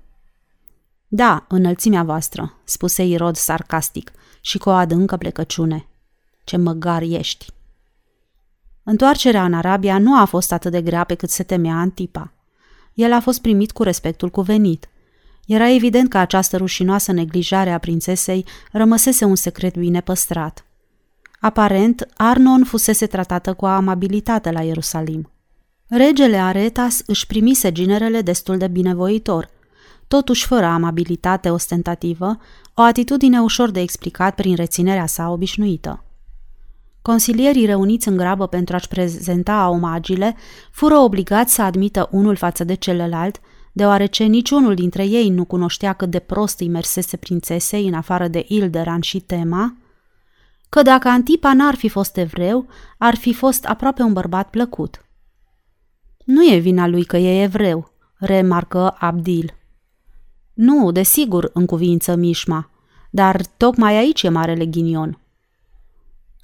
[1.09, 5.89] Da, înălțimea voastră, spuse Irod sarcastic și cu o adâncă plecăciune.
[6.45, 7.47] Ce măgar ești!
[8.83, 12.33] Întoarcerea în Arabia nu a fost atât de grea pe cât se temea Antipa.
[12.95, 14.87] El a fost primit cu respectul cuvenit.
[15.47, 20.65] Era evident că această rușinoasă neglijare a prințesei rămăsese un secret bine păstrat.
[21.41, 25.31] Aparent, Arnon fusese tratată cu amabilitate la Ierusalim.
[25.89, 29.51] Regele Aretas își primise ginerele destul de binevoitor,
[30.09, 32.37] totuși fără amabilitate ostentativă,
[32.75, 36.05] o atitudine ușor de explicat prin reținerea sa obișnuită.
[37.03, 40.37] Consilierii reuniți în grabă pentru a-și prezenta omagiile
[40.71, 43.41] fură obligați să admită unul față de celălalt,
[43.73, 48.45] deoarece niciunul dintre ei nu cunoștea cât de prost îi mersese prințesei în afară de
[48.49, 49.77] Ilderan și Tema,
[50.69, 52.67] că dacă Antipa n-ar fi fost evreu,
[52.99, 55.05] ar fi fost aproape un bărbat plăcut.
[56.25, 59.55] Nu e vina lui că e evreu, remarcă Abdil.
[60.55, 62.71] Nu, desigur, în cuvință Mișma,
[63.11, 65.19] dar tocmai aici e marele ghinion.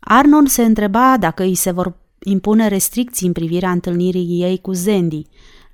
[0.00, 5.26] Arnon se întreba dacă îi se vor impune restricții în privirea întâlnirii ei cu Zendi,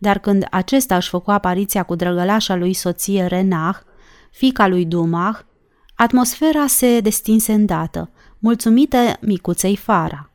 [0.04, 3.76] dar când acesta își făcu apariția cu drăgălașa lui soție Renah,
[4.30, 5.38] fica lui Dumah,
[5.94, 10.30] atmosfera se destinse îndată, mulțumită micuței Fara.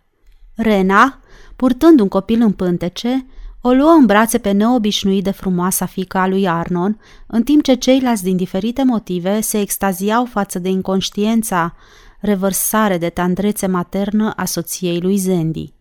[0.55, 1.19] Rena,
[1.55, 3.25] purtând un copil în pântece,
[3.61, 8.23] o luă în brațe pe neobișnuit de frumoasa fica lui Arnon, în timp ce ceilalți
[8.23, 11.75] din diferite motive se extaziau față de inconștiența
[12.19, 15.73] revărsare de tandrețe maternă a soției lui Zendi.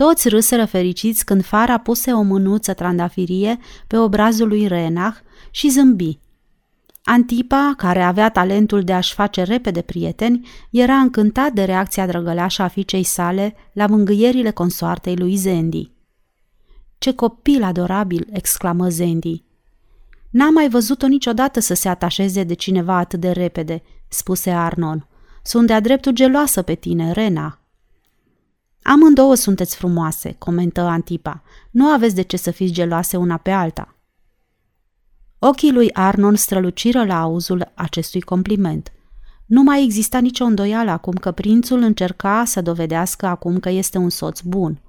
[0.00, 5.16] Toți râseră fericiți când Fara puse o mânuță trandafirie pe obrazul lui Renach
[5.50, 6.18] și zâmbi.
[7.04, 12.68] Antipa, care avea talentul de a-și face repede prieteni, era încântat de reacția drăgălașă a
[12.68, 15.90] fiicei sale la mângâierile consoartei lui Zendi.
[16.98, 19.44] Ce copil adorabil!" exclamă Zendi.
[20.30, 25.06] N-am mai văzut-o niciodată să se atașeze de cineva atât de repede," spuse Arnon.
[25.42, 27.59] Sunt de-a dreptul geloasă pe tine, Rena."
[28.82, 31.42] Amândouă sunteți frumoase," comentă Antipa.
[31.70, 33.94] Nu aveți de ce să fiți geloase una pe alta."
[35.38, 38.92] Ochii lui Arnon străluciră la auzul acestui compliment.
[39.46, 44.10] Nu mai exista nicio îndoială acum că prințul încerca să dovedească acum că este un
[44.10, 44.80] soț bun.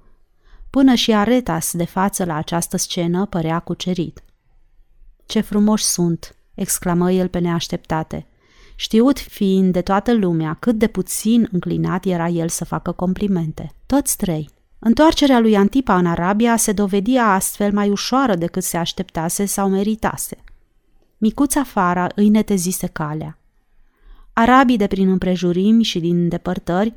[0.70, 4.22] Până și Aretas de față la această scenă părea cucerit.
[5.26, 8.26] Ce frumoși sunt!" exclamă el pe neașteptate.
[8.74, 13.72] Știut fiind de toată lumea cât de puțin înclinat era el să facă complimente.
[13.86, 14.48] Toți trei.
[14.78, 20.36] Întoarcerea lui Antipa în Arabia se dovedia astfel mai ușoară decât se așteptase sau meritase.
[21.18, 23.38] Micuța Fara îi netezise calea.
[24.32, 26.94] Arabii de prin împrejurimi și din depărtări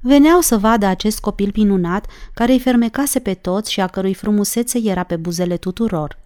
[0.00, 4.78] veneau să vadă acest copil minunat care îi fermecase pe toți și a cărui frumusețe
[4.84, 6.18] era pe buzele tuturor.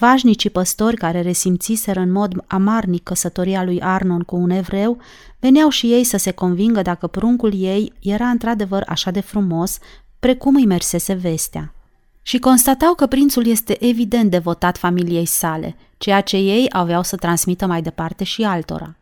[0.00, 4.98] Vașnicii păstori care resimțiseră în mod amarnic căsătoria lui Arnon cu un evreu,
[5.38, 9.78] veneau și ei să se convingă dacă pruncul ei era într-adevăr așa de frumos,
[10.20, 11.74] precum îi mersese vestea.
[12.22, 17.66] Și constatau că prințul este evident devotat familiei sale, ceea ce ei aveau să transmită
[17.66, 18.96] mai departe și altora.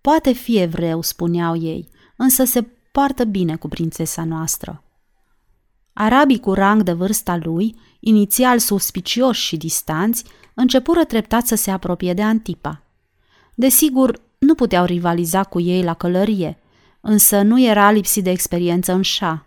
[0.00, 4.82] Poate fi evreu, spuneau ei, însă se poartă bine cu prințesa noastră.
[5.92, 10.24] Arabii cu rang de vârsta lui, inițial suspicioși și distanți,
[10.54, 12.82] începură treptat să se apropie de Antipa.
[13.54, 16.58] Desigur, nu puteau rivaliza cu ei la călărie,
[17.00, 19.46] însă nu era lipsit de experiență în șa.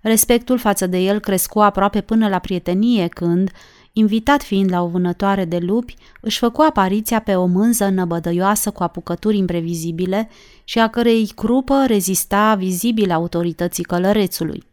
[0.00, 3.50] Respectul față de el crescu aproape până la prietenie când,
[3.92, 8.82] invitat fiind la o vânătoare de lupi, își făcu apariția pe o mânză năbădăioasă cu
[8.82, 10.28] apucături imprevizibile
[10.64, 14.68] și a cărei crupă rezista vizibil autorității călărețului.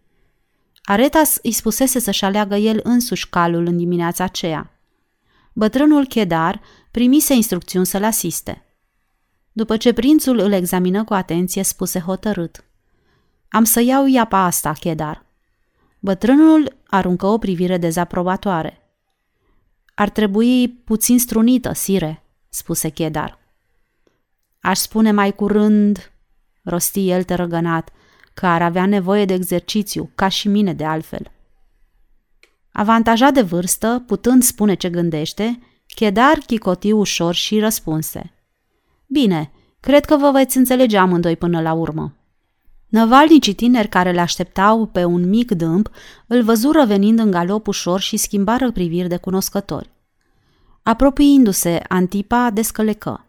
[0.90, 4.72] Aretas îi spusese să-și aleagă el însuși calul în dimineața aceea.
[5.54, 6.62] Bătrânul Chedar
[6.92, 8.66] primise instrucțiuni să-l asiste.
[9.52, 12.64] După ce prințul îl examină cu atenție, spuse hotărât.
[13.50, 15.26] Am să iau iapa asta, Chedar.
[16.00, 18.82] Bătrânul aruncă o privire dezaprobatoare.
[19.96, 23.40] Ar trebui puțin strunită, sire, spuse Chedar.
[24.60, 26.12] Aș spune mai curând,
[26.64, 27.92] rosti el tărăgănat,
[28.40, 31.32] că ar avea nevoie de exercițiu, ca și mine de altfel.
[32.72, 35.60] Avantajat de vârstă, putând spune ce gândește,
[35.96, 38.34] Chedar chicoti ușor și răspunse.
[39.08, 42.14] Bine, cred că vă veți înțelege amândoi până la urmă.
[42.88, 45.90] Năvalnicii tineri care le așteptau pe un mic dâmp
[46.28, 49.90] îl văzură venind în galop ușor și schimbară priviri de cunoscători.
[50.84, 53.26] Apropiindu-se, Antipa descălecă.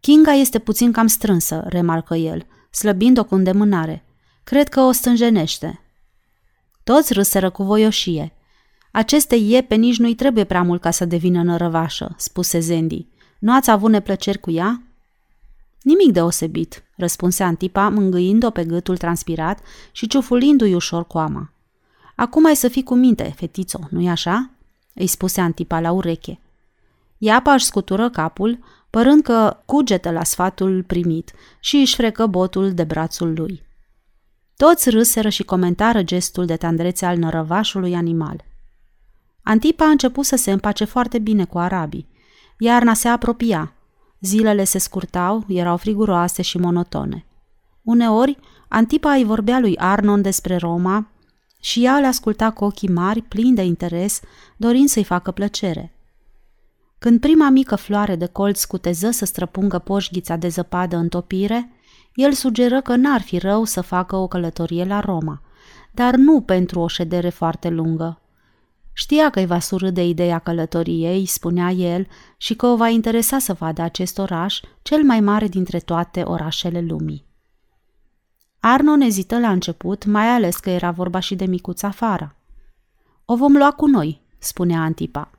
[0.00, 4.02] Kinga este puțin cam strânsă, remarcă el, slăbind-o cu îndemânare.
[4.48, 5.80] Cred că o stânjenește.
[6.84, 8.32] Toți râseră cu voioșie.
[8.90, 13.06] Aceste iepe nici nu-i trebuie prea mult ca să devină nărăvașă, spuse Zendi.
[13.38, 14.82] Nu ați avut neplăceri cu ea?
[15.82, 19.60] Nimic deosebit, răspunse Antipa, mângâind-o pe gâtul transpirat
[19.92, 21.52] și ciufulindu-i ușor coama.
[22.14, 24.50] Acum ai să fii cu minte, fetițo, nu-i așa?
[24.94, 26.40] îi spuse Antipa la ureche.
[27.18, 28.58] Iapa își scutură capul,
[28.90, 33.66] părând că cugetă la sfatul primit și își frecă botul de brațul lui.
[34.64, 38.44] Toți râseră și comentară gestul de tandrețe al nărăvașului animal.
[39.42, 42.08] Antipa a început să se împace foarte bine cu arabii.
[42.58, 43.72] Iarna se apropia.
[44.20, 47.24] Zilele se scurtau, erau friguroase și monotone.
[47.82, 48.38] Uneori,
[48.68, 51.08] Antipa îi vorbea lui Arnon despre Roma
[51.60, 54.20] și ea le asculta cu ochii mari, plini de interes,
[54.56, 55.92] dorind să-i facă plăcere.
[56.98, 61.72] Când prima mică floare de colț scuteză să străpungă poșghița de zăpadă în topire,
[62.18, 65.42] el sugeră că n-ar fi rău să facă o călătorie la Roma,
[65.92, 68.20] dar nu pentru o ședere foarte lungă.
[68.92, 72.06] Știa că îi va surâde ideea călătoriei, spunea el,
[72.36, 76.80] și că o va interesa să vadă acest oraș, cel mai mare dintre toate orașele
[76.80, 77.24] lumii.
[78.60, 82.34] Arnon ezită la început, mai ales că era vorba și de micuța Fara.
[83.24, 85.30] O vom lua cu noi, spunea Antipa.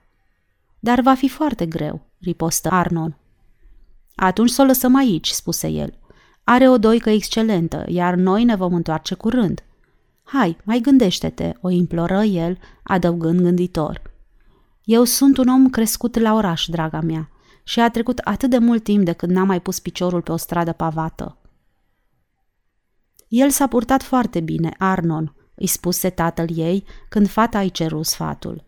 [0.79, 3.17] Dar va fi foarte greu, ripostă Arnon.
[4.15, 5.98] Atunci să o lăsăm aici, spuse el.
[6.51, 9.63] Are o doică excelentă, iar noi ne vom întoarce curând.
[10.23, 14.01] Hai, mai gândește-te, o imploră el, adăugând gânditor.
[14.83, 17.29] Eu sunt un om crescut la oraș, draga mea,
[17.63, 20.37] și a trecut atât de mult timp de când n-am mai pus piciorul pe o
[20.37, 21.37] stradă pavată.
[23.27, 28.63] El s-a purtat foarte bine, Arnon, îi spuse tatăl ei când fata îi ceru sfatul.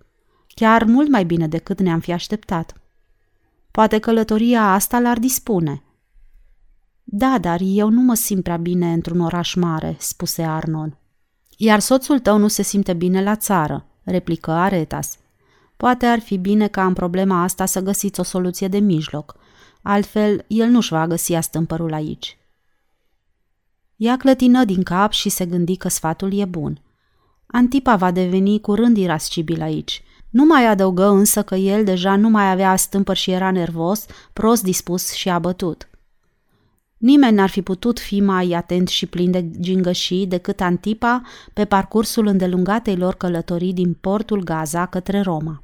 [0.48, 2.82] Chiar mult mai bine decât ne-am fi așteptat.
[3.72, 5.84] Poate călătoria asta l-ar dispune.
[7.14, 10.98] Da, dar eu nu mă simt prea bine într-un oraș mare, spuse Arnon.
[11.58, 15.18] Iar soțul tău nu se simte bine la țară, replică Aretas.
[15.78, 19.36] Poate ar fi bine ca în problema asta să găsiți o soluție de mijloc.
[19.82, 22.38] Altfel, el nu-și va găsi astâmpărul aici.
[23.96, 26.82] Ea clătină din cap și se gândi că sfatul e bun.
[27.46, 30.04] Antipa va deveni curând irascibil aici.
[30.30, 34.64] Nu mai adăugă însă că el deja nu mai avea astâmpări și era nervos, prost
[34.64, 35.86] dispus și abătut.
[37.02, 41.22] Nimeni n-ar fi putut fi mai atent și plin de gingășii decât Antipa
[41.54, 45.64] pe parcursul îndelungatei lor călătorii din portul Gaza către Roma.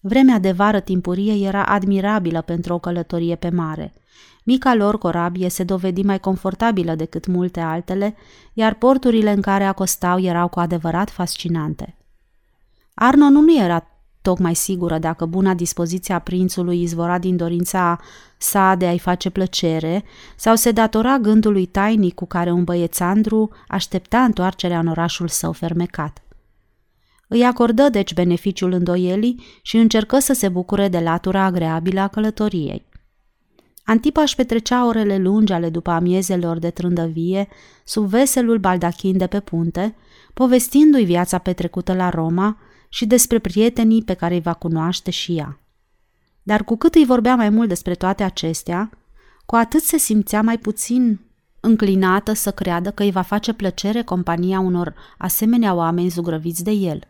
[0.00, 3.92] Vremea de vară timpurie era admirabilă pentru o călătorie pe mare.
[4.44, 8.14] Mica lor corabie se dovedi mai confortabilă decât multe altele,
[8.52, 11.96] iar porturile în care acostau erau cu adevărat fascinante.
[12.94, 13.86] Arno nu era
[14.22, 18.00] tocmai sigură dacă buna dispoziția prințului izvora din dorința
[18.36, 20.04] sa de a-i face plăcere
[20.36, 26.22] sau se datora gândului tainic cu care un băiețandru aștepta întoarcerea în orașul său fermecat.
[27.28, 32.84] Îi acordă deci beneficiul îndoielii și încercă să se bucure de latura agreabilă a călătoriei.
[33.84, 37.48] Antipa își petrecea orele lungi ale după amiezelor de trândăvie
[37.84, 39.94] sub veselul baldachin de pe punte,
[40.34, 42.56] povestindu-i viața petrecută la Roma
[42.94, 45.58] și despre prietenii pe care îi va cunoaște și ea.
[46.42, 48.90] Dar cu cât îi vorbea mai mult despre toate acestea,
[49.46, 51.20] cu atât se simțea mai puțin
[51.60, 57.00] înclinată să creadă că îi va face plăcere compania unor asemenea oameni zugrăviți de el.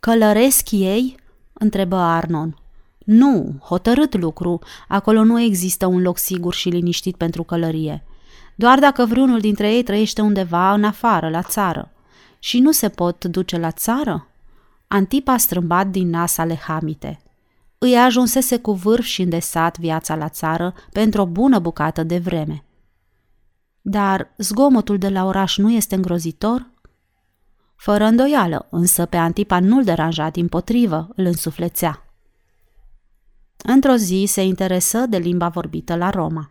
[0.00, 1.16] Călăresc ei?
[1.52, 2.56] întrebă Arnon.
[2.98, 4.58] Nu, hotărât lucru,
[4.88, 8.04] acolo nu există un loc sigur și liniștit pentru călărie.
[8.54, 11.90] Doar dacă vreunul dintre ei trăiește undeva în afară, la țară.
[12.38, 14.29] Și nu se pot duce la țară?
[14.92, 17.20] Antipa strâmbat din nas ale hamite.
[17.78, 22.64] Îi ajunsese cu vârf și îndesat viața la țară pentru o bună bucată de vreme.
[23.80, 26.70] Dar zgomotul de la oraș nu este îngrozitor?
[27.76, 32.04] Fără îndoială, însă pe Antipa nu-l deranja din potrivă, îl însuflețea.
[33.56, 36.50] Într-o zi se interesă de limba vorbită la Roma.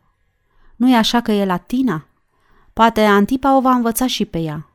[0.76, 2.08] Nu e așa că e latina?
[2.74, 4.70] Poate Antipa o va învăța și pe ea.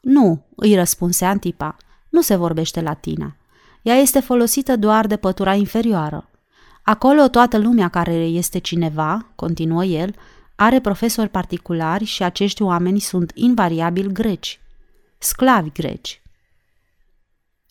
[0.00, 1.76] Nu, îi răspunse Antipa,
[2.16, 3.36] nu se vorbește latina.
[3.82, 6.30] Ea este folosită doar de pătura inferioară.
[6.82, 10.14] Acolo toată lumea care este cineva, continuă el,
[10.54, 14.60] are profesori particulari și acești oameni sunt invariabil greci.
[15.18, 16.22] Sclavi greci.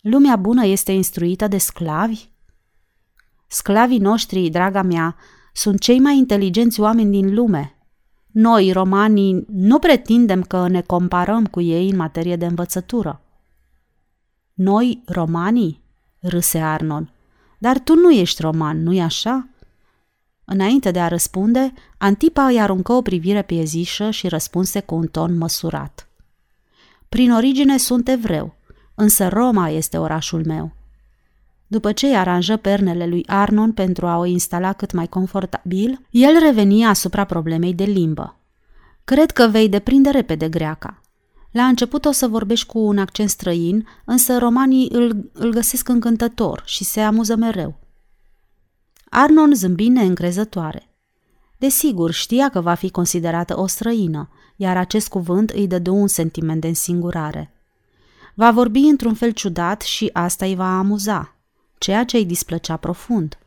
[0.02, 2.30] Lumea bună este instruită de sclavi?
[3.48, 5.16] Sclavii noștri, draga mea,
[5.54, 7.78] sunt cei mai inteligenți oameni din lume.
[8.32, 13.25] Noi, romanii, nu pretindem că ne comparăm cu ei în materie de învățătură.
[14.56, 15.82] Noi, romanii?
[16.20, 17.12] râse Arnon.
[17.58, 19.48] Dar tu nu ești roman, nu-i așa?
[20.46, 25.38] Înainte de a răspunde, Antipa îi aruncă o privire piezișă și răspunse cu un ton
[25.38, 26.08] măsurat.
[27.10, 28.56] Prin origine sunt evreu,
[28.96, 30.72] însă Roma este orașul meu.
[31.68, 36.40] După ce îi aranjă pernele lui Arnon pentru a o instala cât mai confortabil, el
[36.40, 38.40] reveni asupra problemei de limbă.
[39.04, 41.02] Cred că vei deprinde repede greaca.
[41.56, 46.64] La început o să vorbești cu un accent străin, însă romanii îl, îl găsesc încântător
[46.66, 47.80] și se amuză mereu.
[49.10, 50.90] Arnon zâmbi neîncrezătoare.
[51.58, 56.62] Desigur, știa că va fi considerată o străină, iar acest cuvânt îi dădu un sentiment
[56.62, 57.54] de însingurare.
[58.34, 61.36] Va vorbi într-un fel ciudat și asta îi va amuza,
[61.78, 63.38] ceea ce îi displăcea profund.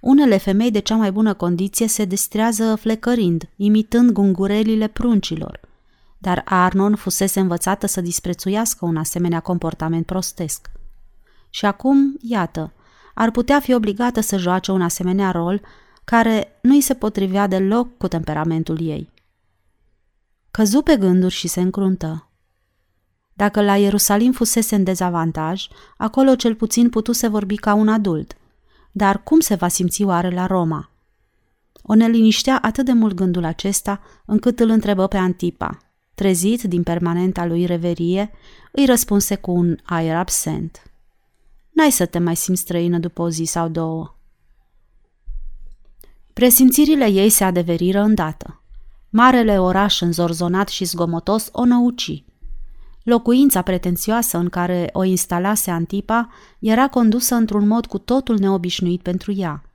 [0.00, 5.60] Unele femei de cea mai bună condiție se distrează flecărind, imitând gungurelile pruncilor,
[6.18, 10.70] dar Arnon fusese învățată să disprețuiască un asemenea comportament prostesc.
[11.50, 12.72] Și acum, iată,
[13.14, 15.60] ar putea fi obligată să joace un asemenea rol
[16.04, 19.10] care nu îi se potrivea deloc cu temperamentul ei.
[20.50, 22.28] Căzu pe gânduri și se încruntă.
[23.32, 28.36] Dacă la Ierusalim fusese în dezavantaj, acolo cel puțin putuse vorbi ca un adult.
[28.92, 30.90] Dar cum se va simți oare la Roma?
[31.82, 35.78] O neliniștea atât de mult gândul acesta, încât îl întrebă pe Antipa.
[36.16, 38.30] Trezit din permanenta lui reverie,
[38.72, 40.82] îi răspunse cu un aer absent.
[41.70, 44.16] N-ai să te mai simți străină după o zi sau două.
[46.32, 48.62] Presimțirile ei se adeveriră îndată.
[49.08, 52.24] Marele oraș înzorzonat și zgomotos o năuci.
[53.02, 59.32] Locuința pretențioasă în care o instalase Antipa era condusă într-un mod cu totul neobișnuit pentru
[59.32, 59.65] ea.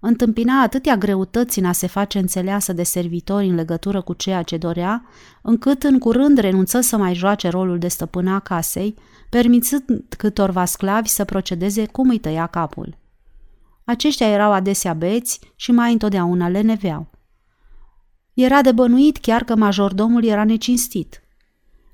[0.00, 4.56] Întâmpina atâtea greutăți în a se face înțeleasă de servitori în legătură cu ceea ce
[4.56, 5.04] dorea,
[5.42, 8.94] încât în curând renunță să mai joace rolul de stăpâna casei,
[9.30, 12.98] permițând câtorva sclavi să procedeze cum îi tăia capul.
[13.84, 17.10] Aceștia erau adesea beți și mai întotdeauna le neveau.
[18.34, 21.22] Era de bănuit chiar că majordomul era necinstit.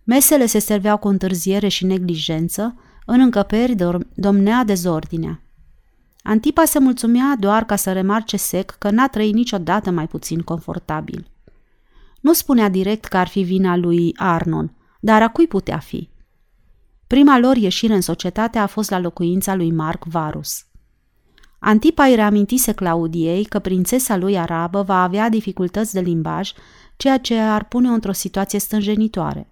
[0.05, 3.77] Mesele se serveau cu întârziere și neglijență, în încăperi
[4.15, 5.44] domnea dezordinea.
[6.27, 11.27] Antipa se mulțumea doar ca să remarce sec că n-a trăit niciodată mai puțin confortabil.
[12.21, 16.09] Nu spunea direct că ar fi vina lui Arnon, dar a cui putea fi?
[17.07, 20.65] Prima lor ieșire în societate a fost la locuința lui Mark Varus.
[21.59, 26.53] Antipa îi reamintise Claudiei că prințesa lui arabă va avea dificultăți de limbaj,
[26.97, 29.49] ceea ce ar pune-o într-o situație stânjenitoare.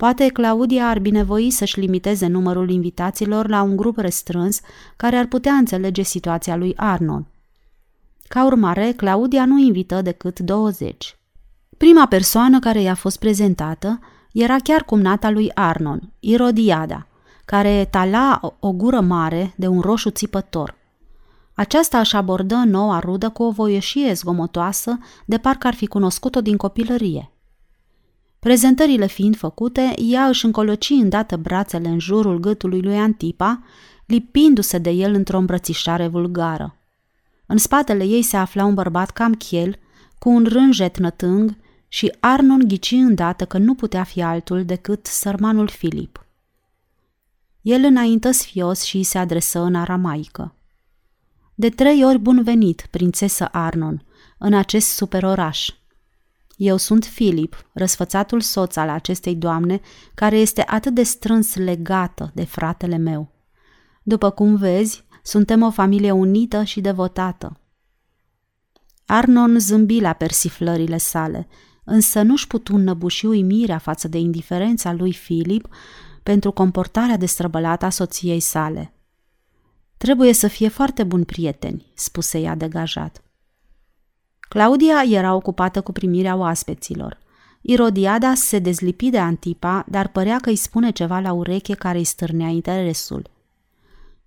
[0.00, 4.60] Poate Claudia ar binevoi să-și limiteze numărul invitaților la un grup restrâns
[4.96, 7.26] care ar putea înțelege situația lui Arnon.
[8.28, 11.18] Ca urmare, Claudia nu invită decât 20.
[11.76, 13.98] Prima persoană care i-a fost prezentată
[14.32, 17.06] era chiar cumnata lui Arnon, Irodiada,
[17.44, 20.74] care tala o gură mare de un roșu țipător.
[21.54, 26.56] Aceasta își abordă noua rudă cu o voieșie zgomotoasă, de parcă ar fi cunoscut-o din
[26.56, 27.30] copilărie.
[28.40, 33.62] Prezentările fiind făcute, ea își încoloci îndată brațele în jurul gâtului lui Antipa,
[34.06, 36.74] lipindu-se de el într-o îmbrățișare vulgară.
[37.46, 39.78] În spatele ei se afla un bărbat cam chiel,
[40.18, 41.56] cu un rânjet nătâng
[41.88, 46.24] și Arnon ghici îndată că nu putea fi altul decât sărmanul Filip.
[47.62, 50.54] El înaintă sfios și îi se adresă în aramaică.
[51.54, 54.04] De trei ori bun venit, prințesă Arnon,
[54.38, 55.68] în acest superoraș.
[56.60, 59.80] Eu sunt Filip, răsfățatul soț al acestei doamne,
[60.14, 63.32] care este atât de strâns legată de fratele meu.
[64.02, 67.60] După cum vezi, suntem o familie unită și devotată.
[69.06, 71.48] Arnon zâmbi la persiflările sale,
[71.84, 75.68] însă nu-și putu înnăbuși uimirea față de indiferența lui Filip
[76.22, 78.94] pentru comportarea destrăbălată a soției sale.
[79.96, 83.22] Trebuie să fie foarte buni prieteni, spuse ea degajat.
[84.50, 87.18] Claudia era ocupată cu primirea oaspeților.
[87.60, 92.04] Irodiada se dezlipi de Antipa, dar părea că îi spune ceva la ureche care îi
[92.04, 93.30] stârnea interesul.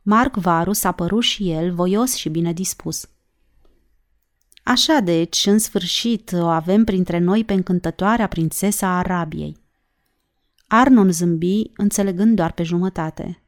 [0.01, 3.09] Marc Varus a părut și el voios și bine dispus.
[4.63, 9.57] Așa deci, în sfârșit, o avem printre noi pe încântătoarea prințesa Arabiei.
[10.67, 13.43] Arnon zâmbi, înțelegând doar pe jumătate.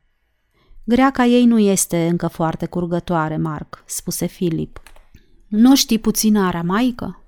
[0.84, 4.80] Greaca ei nu este încă foarte curgătoare, Marc, spuse Filip.
[5.58, 7.20] Nu știi puțină aramaică?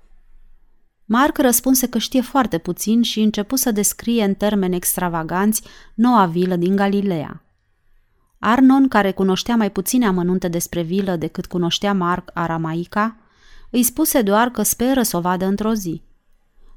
[1.04, 5.62] Marc răspunse că știe foarte puțin și începu să descrie în termeni extravaganți
[5.94, 7.42] noua vilă din Galileea.
[8.38, 13.16] Arnon, care cunoștea mai puține amănunte despre vilă decât cunoștea Marc aramaica,
[13.70, 16.02] îi spuse doar că speră să o vadă într-o zi.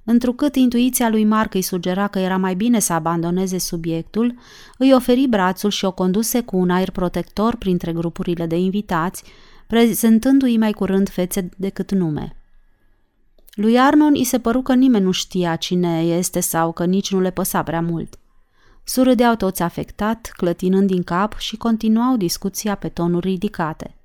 [0.04, 4.36] Întrucât intuiția lui Marc îi sugera că era mai bine să abandoneze subiectul,
[4.78, 9.24] îi oferi brațul și o conduse cu un aer protector printre grupurile de invitați,
[9.72, 12.36] prezentându-i mai curând fețe decât nume.
[13.54, 17.20] Lui Arnon îi se păru că nimeni nu știa cine este sau că nici nu
[17.20, 18.20] le păsa prea mult.
[18.84, 23.96] Surâdeau toți afectat, clătinând din cap și continuau discuția pe tonuri ridicate.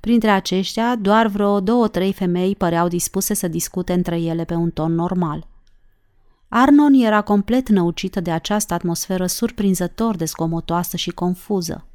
[0.00, 4.94] Printre aceștia, doar vreo două-trei femei păreau dispuse să discute între ele pe un ton
[4.94, 5.46] normal.
[6.48, 11.86] Arnon era complet năucită de această atmosferă surprinzător de zgomotoasă și confuză.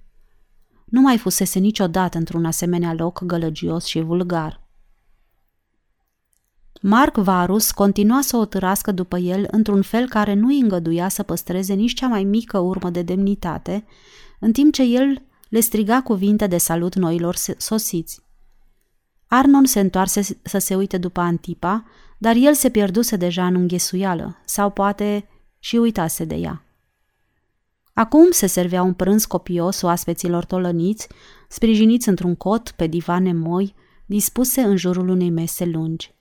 [0.93, 4.61] Nu mai fusese niciodată într-un asemenea loc gălăgios și vulgar.
[6.81, 11.23] Mark Varus continua să o târască după el într-un fel care nu îi îngăduia să
[11.23, 13.85] păstreze nici cea mai mică urmă de demnitate,
[14.39, 18.21] în timp ce el le striga cuvinte de salut noilor sosiți.
[19.27, 21.85] Arnon se întoarse să se uite după Antipa,
[22.17, 25.27] dar el se pierduse deja în înghesuială, sau poate
[25.59, 26.62] și uitase de ea.
[27.93, 31.07] Acum se servea un prânz copios oaspeților tolăniți,
[31.47, 33.75] sprijiniți într-un cot pe divane moi,
[34.05, 36.13] dispuse în jurul unei mese lungi.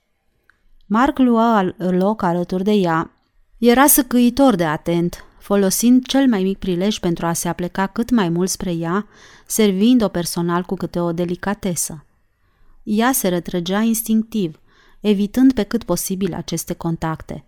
[0.85, 3.11] Marc lua loc alături de ea.
[3.57, 8.29] Era săcâitor de atent, folosind cel mai mic prilej pentru a se apleca cât mai
[8.29, 9.07] mult spre ea,
[9.45, 12.05] servind-o personal cu câte o delicatesă.
[12.83, 14.59] Ea se retrăgea instinctiv,
[14.99, 17.45] evitând pe cât posibil aceste contacte.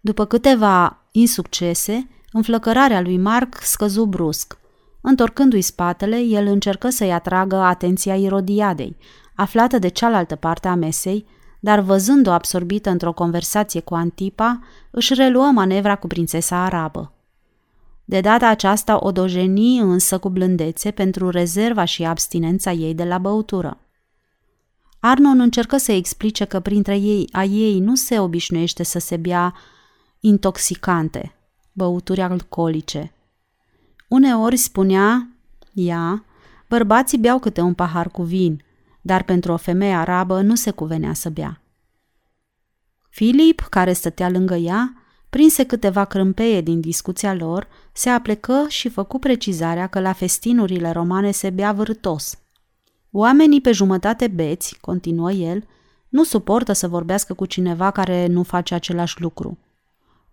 [0.00, 4.58] După câteva insuccese, înflăcărarea lui Mark scăzu brusc.
[5.00, 8.96] Întorcându-i spatele, el încercă să-i atragă atenția Irodiadei,
[9.34, 11.26] aflată de cealaltă parte a mesei,
[11.60, 14.60] dar văzând-o absorbită într-o conversație cu Antipa,
[14.90, 17.12] își reluă manevra cu prințesa arabă.
[18.04, 23.18] De data aceasta o dojeni însă cu blândețe pentru rezerva și abstinența ei de la
[23.18, 23.78] băutură.
[25.00, 29.54] Arnon încercă să explice că printre ei a ei nu se obișnuiește să se bea
[30.20, 31.35] intoxicante,
[31.76, 33.12] băuturi alcoolice.
[34.08, 35.28] Uneori spunea
[35.72, 36.24] ea,
[36.68, 38.62] bărbații beau câte un pahar cu vin,
[39.00, 41.60] dar pentru o femeie arabă nu se cuvenea să bea.
[43.08, 44.94] Filip, care stătea lângă ea,
[45.30, 51.30] prinse câteva crâmpeie din discuția lor, se aplecă și făcu precizarea că la festinurile romane
[51.30, 52.38] se bea vârtos.
[53.10, 55.64] Oamenii pe jumătate beți, continuă el,
[56.08, 59.58] nu suportă să vorbească cu cineva care nu face același lucru.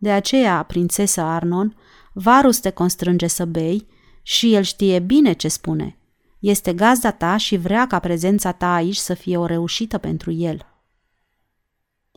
[0.04, 1.76] De aceea, prințesa Arnon,
[2.14, 3.88] Varus te constrânge să bei
[4.22, 5.98] și el știe bine ce spune–
[6.44, 10.66] este gazda ta și vrea ca prezența ta aici să fie o reușită pentru el.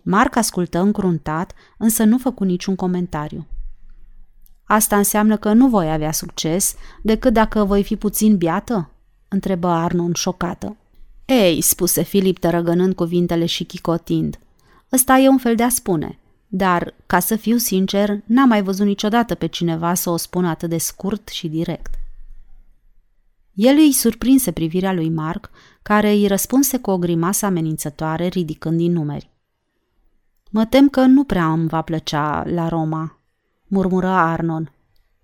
[0.02, 3.46] Marc ascultă încruntat, însă nu făcu niciun comentariu.
[4.64, 8.90] Asta înseamnă că nu voi avea succes decât dacă voi fi puțin biată?
[9.28, 10.76] întrebă Arnon șocată.
[11.24, 14.38] Ei, spuse Filip tărăgănând cuvintele și chicotind.
[14.92, 16.18] Ăsta e un fel de a spune.
[16.56, 20.68] Dar, ca să fiu sincer, n-am mai văzut niciodată pe cineva să o spună atât
[20.68, 21.94] de scurt și direct.
[23.52, 25.50] El îi surprinse privirea lui Mark,
[25.82, 29.30] care îi răspunse cu o grimasă amenințătoare, ridicând din numeri.
[30.50, 33.18] Mă tem că nu prea îmi va plăcea la Roma,
[33.66, 34.72] murmură Arnon.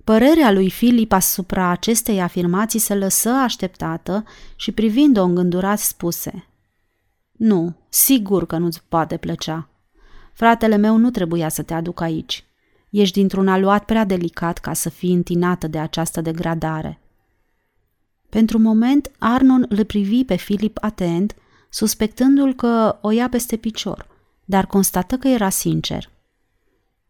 [0.04, 4.24] Părerea lui Filip asupra acestei afirmații se lăsă așteptată
[4.56, 6.46] și privind-o îngândurat spuse
[7.32, 9.66] Nu, sigur că nu-ți poate plăcea.
[10.32, 12.44] Fratele meu nu trebuia să te aduc aici.
[12.90, 17.00] Ești dintr-un aluat prea delicat ca să fii întinată de această degradare.
[18.28, 21.34] Pentru moment, Arnon îl privi pe Filip atent,
[21.70, 24.06] suspectându-l că o ia peste picior,
[24.44, 26.10] dar constată că era sincer.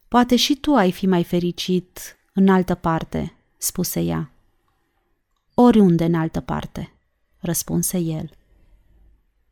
[0.09, 4.31] Poate și tu ai fi mai fericit în altă parte, spuse ea.
[5.55, 6.93] Oriunde în altă parte,
[7.39, 8.31] răspunse el.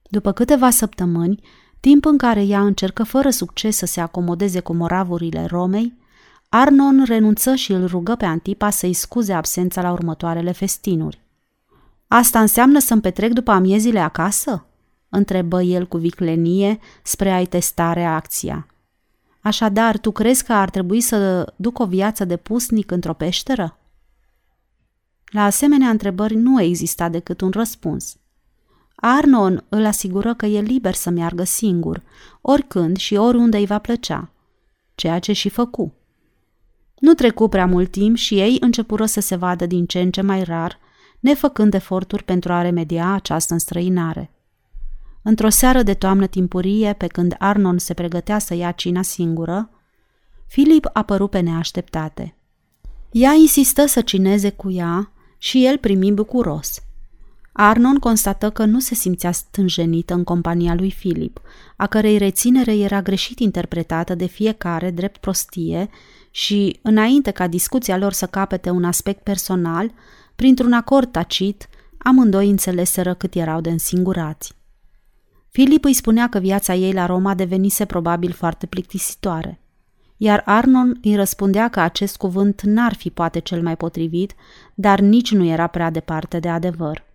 [0.03, 1.43] După câteva săptămâni,
[1.81, 5.99] timp în care ea încercă fără succes să se acomodeze cu moravurile Romei,
[6.49, 11.21] Arnon renunță și îl rugă pe Antipa să-i scuze absența la următoarele festinuri.
[12.09, 14.65] Asta înseamnă să-mi petrec după amiezile acasă?
[15.09, 18.67] întrebă el cu viclenie spre a-i testa reacția.
[19.41, 23.79] Așadar, tu crezi că ar trebui să duc o viață de pusnic într-o peșteră?
[25.25, 28.17] La asemenea întrebări nu exista decât un răspuns.
[29.01, 32.03] Arnon îl asigură că e liber să meargă singur,
[32.41, 34.31] oricând și oriunde îi va plăcea,
[34.95, 35.93] ceea ce și făcu.
[36.99, 40.21] Nu trecu prea mult timp și ei începură să se vadă din ce în ce
[40.21, 40.79] mai rar,
[41.21, 44.31] nefăcând eforturi pentru a remedia această înstrăinare.
[45.23, 49.71] Într-o seară de toamnă timpurie, pe când Arnon se pregătea să ia cina singură,
[50.47, 52.35] Filip apăru pe neașteptate.
[53.11, 56.83] Ea insistă să cineze cu ea și el primi bucuros.
[57.63, 61.41] Arnon constată că nu se simțea stânjenită în compania lui Filip,
[61.77, 65.89] a cărei reținere era greșit interpretată de fiecare drept prostie
[66.31, 69.93] și, înainte ca discuția lor să capete un aspect personal,
[70.37, 74.53] printr-un acord tacit, amândoi înțeleseră cât erau de însingurați.
[75.49, 79.61] Filip îi spunea că viața ei la Roma devenise probabil foarte plictisitoare,
[80.17, 84.35] iar Arnon îi răspundea că acest cuvânt n-ar fi poate cel mai potrivit,
[84.75, 87.09] dar nici nu era prea departe de adevăr.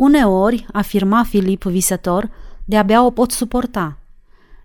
[0.00, 2.30] Uneori, afirma Filip visător,
[2.64, 3.98] de-abia o pot suporta.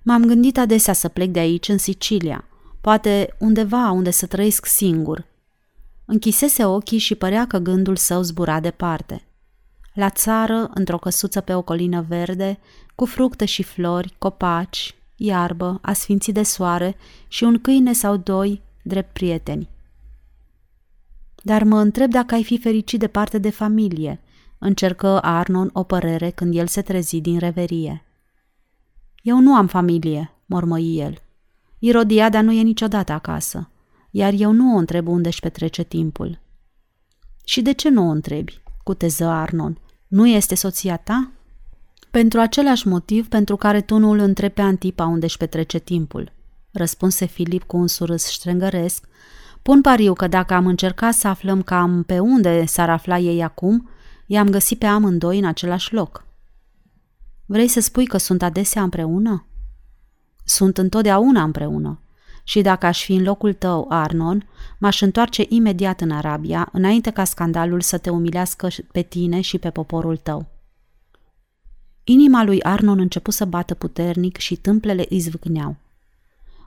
[0.03, 2.45] M-am gândit adesea să plec de aici în Sicilia,
[2.81, 5.25] poate undeva unde să trăiesc singur.
[6.05, 9.23] Închisese ochii și părea că gândul său zbura departe.
[9.93, 12.59] La țară, într-o căsuță pe o colină verde,
[12.95, 16.95] cu fructe și flori, copaci, iarbă, asfinții de soare
[17.27, 19.69] și un câine sau doi drept prieteni.
[21.43, 24.19] Dar mă întreb dacă ai fi fericit departe de familie,
[24.65, 28.05] încercă Arnon o părere când el se trezi din reverie.
[29.21, 31.21] Eu nu am familie, mormăi el.
[31.79, 33.69] Irodiada nu e niciodată acasă,
[34.11, 36.39] iar eu nu o întreb unde își petrece timpul.
[37.43, 38.61] Și de ce nu o întrebi?
[38.83, 39.77] cuteză Arnon.
[40.07, 41.31] Nu este soția ta?
[42.11, 46.31] Pentru același motiv pentru care tu nu îl întrebi pe Antipa unde își petrece timpul,
[46.71, 49.05] răspunse Filip cu un surâs ștrengăresc.
[49.61, 53.89] Pun pariu că dacă am încercat să aflăm cam pe unde s-ar afla ei acum,
[54.25, 56.25] i-am găsit pe amândoi în același loc.
[57.45, 59.45] Vrei să spui că sunt adesea împreună?
[60.43, 61.99] Sunt întotdeauna împreună.
[62.43, 64.47] Și dacă aș fi în locul tău, Arnon,
[64.79, 69.69] m-aș întoarce imediat în Arabia, înainte ca scandalul să te umilească pe tine și pe
[69.69, 70.45] poporul tău.
[72.03, 75.75] Inima lui Arnon început să bată puternic și tâmplele îi zvâcneau.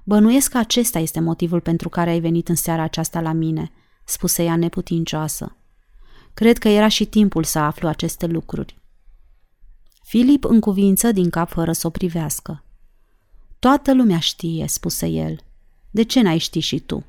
[0.05, 3.71] Bănuiesc că acesta este motivul pentru care ai venit în seara aceasta la mine,
[4.05, 5.57] spuse ea neputincioasă.
[6.39, 8.78] Cred că era și timpul să aflu aceste lucruri.
[10.03, 12.62] Filip încuvință din cap fără să o privească.
[13.59, 15.39] Toată lumea știe, spuse el.
[15.91, 17.05] De ce n-ai ști și tu?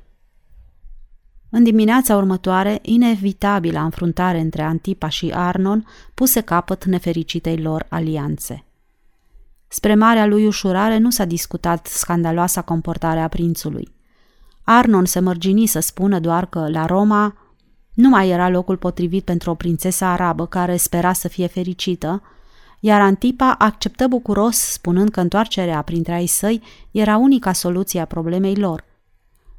[1.50, 8.64] În dimineața următoare, inevitabilă înfruntare între Antipa și Arnon puse capăt nefericitei lor alianțe.
[9.68, 13.92] Spre marea lui ușurare nu s-a discutat scandaloasa comportare a prințului.
[14.62, 17.34] Arnon se mărgini să spună doar că la Roma
[17.94, 22.22] nu mai era locul potrivit pentru o prințesă arabă care spera să fie fericită,
[22.80, 28.56] iar Antipa acceptă bucuros spunând că întoarcerea printre ai săi era unica soluție a problemei
[28.56, 28.84] lor.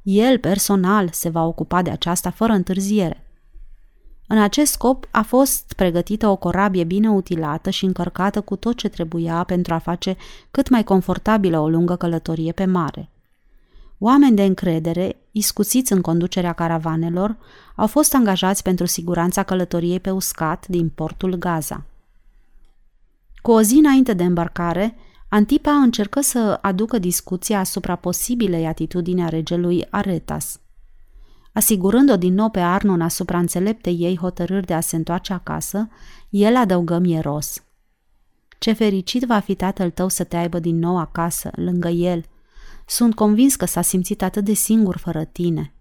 [0.01, 3.25] El, personal, se va ocupa de aceasta fără întârziere.
[4.27, 8.89] În acest scop a fost pregătită o corabie bine utilată și încărcată cu tot ce
[8.89, 10.17] trebuia pentru a face
[10.51, 13.09] cât mai confortabilă o lungă călătorie pe mare.
[14.03, 17.37] Oameni de încredere, iscuțiți în conducerea caravanelor,
[17.75, 21.85] au fost angajați pentru siguranța călătoriei pe uscat din portul Gaza.
[23.41, 24.95] Cu o zi înainte de îmbarcare,
[25.29, 30.59] Antipa încercă să aducă discuția asupra posibilei atitudini a regelui Aretas.
[31.53, 35.89] Asigurând-o din nou pe Arnon asupra înțeleptei ei hotărâri de a se întoarce acasă,
[36.29, 37.63] el adăugă mieros.
[38.59, 42.25] Ce fericit va fi tatăl tău să te aibă din nou acasă, lângă el.
[42.91, 45.73] Sunt convins că s-a simțit atât de singur fără tine.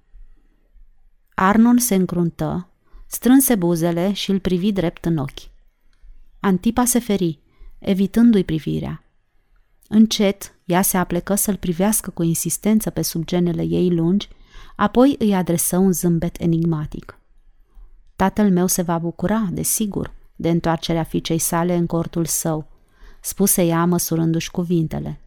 [1.34, 2.68] Arnon se încruntă,
[3.06, 5.50] strânse buzele și îl privi drept în ochi.
[6.40, 7.38] Antipa se feri,
[7.78, 9.04] evitându-i privirea.
[9.88, 14.28] Încet, ea se aplecă să-l privească cu insistență pe sub genele ei lungi,
[14.76, 17.18] apoi îi adresă un zâmbet enigmatic.
[18.16, 22.68] Tatăl meu se va bucura, desigur, de întoarcerea fiicei sale în cortul său,
[23.20, 25.20] spuse ea măsurându-și cuvintele.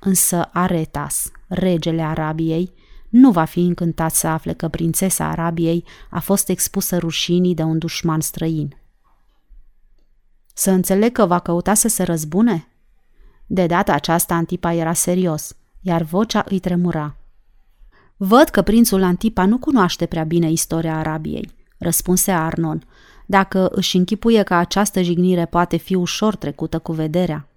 [0.00, 2.72] Însă Aretas, regele Arabiei,
[3.08, 7.78] nu va fi încântat să afle că prințesa Arabiei a fost expusă rușinii de un
[7.78, 8.76] dușman străin.
[10.54, 12.68] Să înțeleg că va căuta să se răzbune?
[13.46, 17.16] De data aceasta Antipa era serios, iar vocea îi tremura.
[18.16, 22.84] Văd că prințul Antipa nu cunoaște prea bine istoria Arabiei, răspunse Arnon,
[23.26, 27.49] dacă își închipuie că această jignire poate fi ușor trecută cu vederea.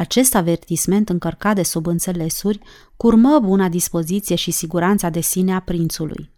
[0.00, 2.60] Acest avertisment încărcat de subînțelesuri
[2.96, 6.30] curmă buna dispoziție și siguranța de sine a prințului.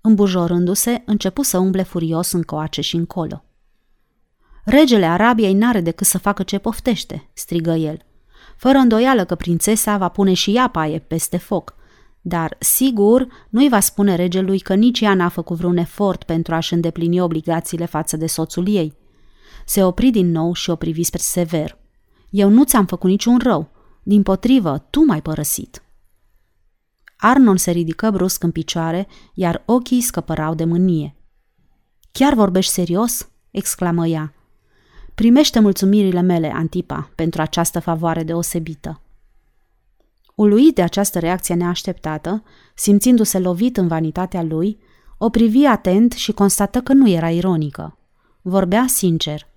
[0.00, 3.44] Îmbujorându-se, începu să umble furios încoace și încolo.
[4.64, 7.98] Regele Arabiei n-are decât să facă ce poftește, strigă el.
[8.56, 11.74] Fără îndoială că prințesa va pune și ea paie peste foc,
[12.20, 16.72] dar, sigur, nu-i va spune regelui că nici ea n-a făcut vreun efort pentru a-și
[16.72, 18.94] îndeplini obligațiile față de soțul ei.
[19.66, 21.82] Se opri din nou și o privi spre sever.
[22.34, 23.70] Eu nu ți-am făcut niciun rău.
[24.02, 25.82] Din potrivă, tu m-ai părăsit.
[27.16, 31.16] Arnon se ridică brusc în picioare, iar ochii scăpărau de mânie.
[32.12, 34.34] Chiar vorbești serios?" exclamă ea.
[35.14, 39.00] Primește mulțumirile mele, Antipa, pentru această favoare deosebită.
[40.34, 42.42] Uluit de această reacție neașteptată,
[42.74, 44.78] simțindu-se lovit în vanitatea lui,
[45.18, 47.98] o privi atent și constată că nu era ironică.
[48.42, 49.52] Vorbea sincer.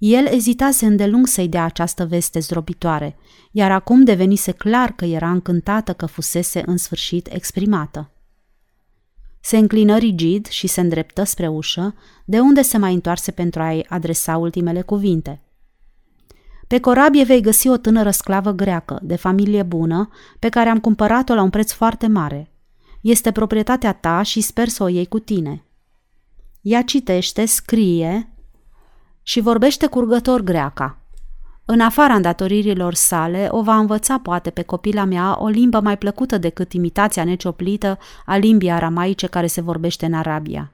[0.00, 3.16] El ezitase îndelung să-i dea această veste zdrobitoare,
[3.50, 8.10] iar acum devenise clar că era încântată că fusese în sfârșit exprimată.
[9.40, 11.94] Se înclină rigid și se îndreptă spre ușă,
[12.24, 15.42] de unde se mai întoarse pentru a-i adresa ultimele cuvinte.
[16.66, 21.34] Pe corabie vei găsi o tânără sclavă greacă, de familie bună, pe care am cumpărat-o
[21.34, 22.52] la un preț foarte mare.
[23.00, 25.64] Este proprietatea ta și sper să o iei cu tine.
[26.60, 28.30] Ea citește, scrie
[29.30, 30.98] și vorbește curgător greaca.
[31.64, 36.38] În afara îndatoririlor sale, o va învăța poate pe copila mea o limbă mai plăcută
[36.38, 40.72] decât imitația necioplită a limbii aramaice care se vorbește în Arabia.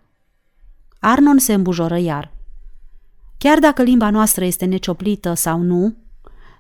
[0.98, 2.32] Arnon se îmbujoră iar.
[3.38, 5.94] Chiar dacă limba noastră este necioplită sau nu,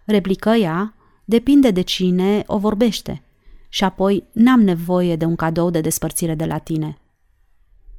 [0.04, 0.94] replică ea,
[1.24, 3.22] depinde de cine o vorbește.
[3.68, 6.98] Și apoi n-am nevoie de un cadou de despărțire de la tine.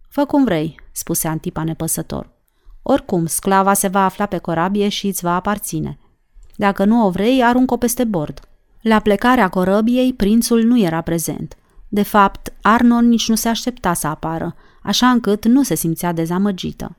[0.09, 2.35] Fă cum vrei, spuse Antipa nepăsător.
[2.89, 5.97] Oricum, sclava se va afla pe corabie și îți va aparține.
[6.55, 8.39] Dacă nu o vrei, arunc-o peste bord.
[8.81, 11.57] La plecarea corăbiei, prințul nu era prezent.
[11.87, 16.97] De fapt, Arnon nici nu se aștepta să apară, așa încât nu se simțea dezamăgită.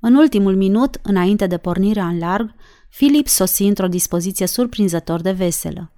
[0.00, 2.54] În ultimul minut, înainte de pornirea în larg,
[2.88, 5.92] Filip sosi într-o dispoziție surprinzător de veselă.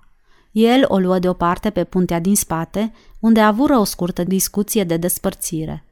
[0.50, 5.84] El o luă deoparte pe puntea din spate, unde avură o scurtă discuție de despărțire.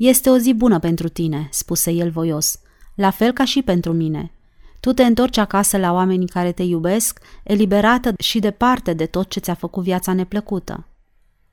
[0.00, 2.60] Este o zi bună pentru tine," spuse el voios,
[2.94, 4.32] la fel ca și pentru mine.
[4.80, 9.40] Tu te întorci acasă la oamenii care te iubesc, eliberată și departe de tot ce
[9.40, 10.86] ți-a făcut viața neplăcută.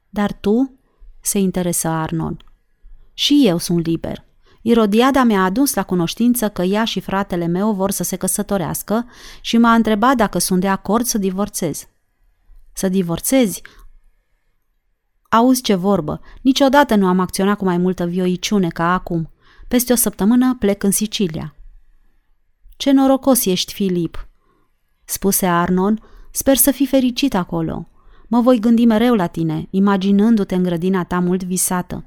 [0.09, 0.79] Dar tu?"
[1.21, 2.37] se interesă Arnon.
[3.13, 4.25] Și eu sunt liber.
[4.61, 9.05] Irodiada mi-a adus la cunoștință că ea și fratele meu vor să se căsătorească
[9.41, 11.87] și m-a întrebat dacă sunt de acord să divorțez.
[12.73, 13.61] Să divorțezi?
[15.37, 19.29] Auzi ce vorbă, niciodată nu am acționat cu mai multă vioiciune ca acum.
[19.67, 21.55] Peste o săptămână plec în Sicilia.
[22.77, 24.27] Ce norocos ești, Filip,
[25.05, 27.87] spuse Arnon, sper să fii fericit acolo.
[28.27, 32.05] Mă voi gândi mereu la tine, imaginându-te în grădina ta mult visată.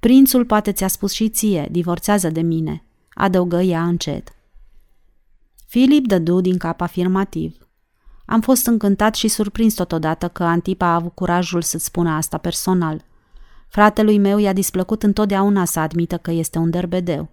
[0.00, 4.36] Prințul poate ți-a spus și ție, divorțează de mine, adăugă ea încet.
[5.66, 7.63] Filip dădu din cap afirmativ.
[8.26, 13.04] Am fost încântat și surprins totodată că Antipa a avut curajul să-ți spună asta personal.
[13.68, 17.28] Fratelui meu i-a displăcut întotdeauna să admită că este un derbedeu.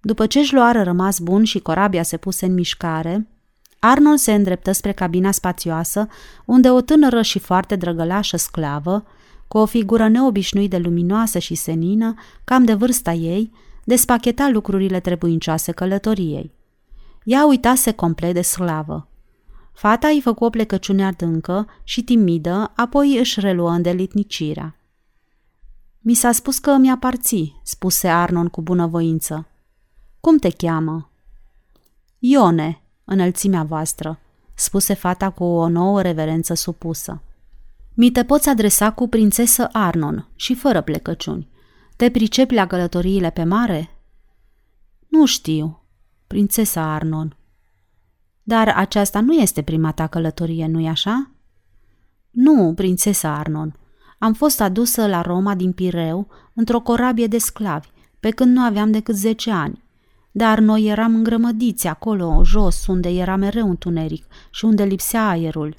[0.00, 3.28] După ce își luară rămas bun și corabia se puse în mișcare,
[3.78, 6.08] Arnold se îndreptă spre cabina spațioasă,
[6.44, 9.04] unde o tânără și foarte drăgălașă sclavă,
[9.48, 13.52] cu o figură neobișnuit de luminoasă și senină, cam de vârsta ei,
[13.84, 16.52] despacheta lucrurile trebuincioase călătoriei.
[17.24, 19.09] Ea uitase complet de slavă.
[19.72, 24.74] Fata îi făcu o plecăciune adâncă și timidă, apoi își reluă îndelitnicirea.
[25.98, 29.46] Mi s-a spus că îmi aparții, spuse Arnon cu bunăvoință.
[30.20, 31.10] Cum te cheamă?
[32.18, 34.18] Ione, înălțimea voastră,
[34.54, 37.22] spuse fata cu o nouă reverență supusă.
[37.94, 41.48] Mi te poți adresa cu prințesă Arnon și fără plecăciuni.
[41.96, 43.96] Te pricepi la călătoriile pe mare?
[45.08, 45.82] Nu știu,
[46.26, 47.36] prințesa Arnon.
[48.42, 51.30] Dar aceasta nu este prima ta călătorie, nu-i așa?
[52.30, 53.74] Nu, prințesa Arnon.
[54.18, 57.88] Am fost adusă la Roma din Pireu într-o corabie de sclavi,
[58.20, 59.82] pe când nu aveam decât zece ani.
[60.30, 65.76] Dar noi eram îngrămădiți acolo, jos, unde era mereu întuneric și unde lipsea aerul.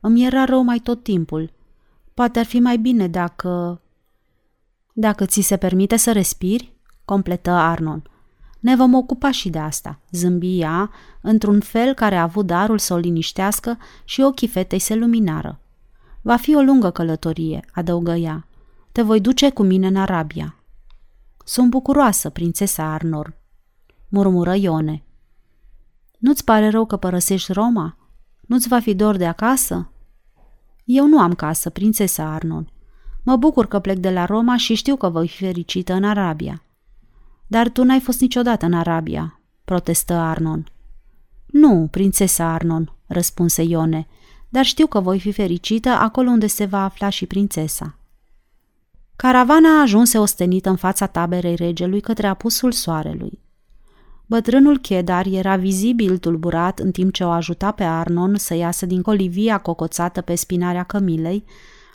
[0.00, 1.52] Îmi era rău mai tot timpul.
[2.14, 3.80] Poate ar fi mai bine dacă...
[4.92, 8.02] Dacă ți se permite să respiri, completă Arnon.
[8.64, 12.94] Ne vom ocupa și de asta, zâmbi ea, într-un fel care a avut darul să
[12.94, 15.60] o liniștească și ochii fetei se luminară.
[16.22, 18.46] Va fi o lungă călătorie, adăugă ea.
[18.92, 20.54] Te voi duce cu mine în Arabia.
[21.44, 23.36] Sunt bucuroasă, prințesa Arnor,
[24.08, 25.04] murmură Ione.
[26.18, 27.96] Nu-ți pare rău că părăsești Roma?
[28.40, 29.90] Nu-ți va fi dor de acasă?
[30.84, 32.72] Eu nu am casă, prințesa Arnon.
[33.22, 36.63] Mă bucur că plec de la Roma și știu că voi fi fericită în Arabia.
[37.46, 40.66] Dar tu n-ai fost niciodată în Arabia, protestă Arnon.
[41.46, 44.06] Nu, prințesa Arnon, răspunse Ione,
[44.48, 47.98] dar știu că voi fi fericită acolo unde se va afla și prințesa.
[49.16, 53.42] Caravana ajunse ostenită în fața taberei regelui către apusul soarelui.
[54.26, 59.02] Bătrânul Chedar era vizibil tulburat în timp ce o ajuta pe Arnon să iasă din
[59.02, 61.44] colivia cocoțată pe spinarea cămilei,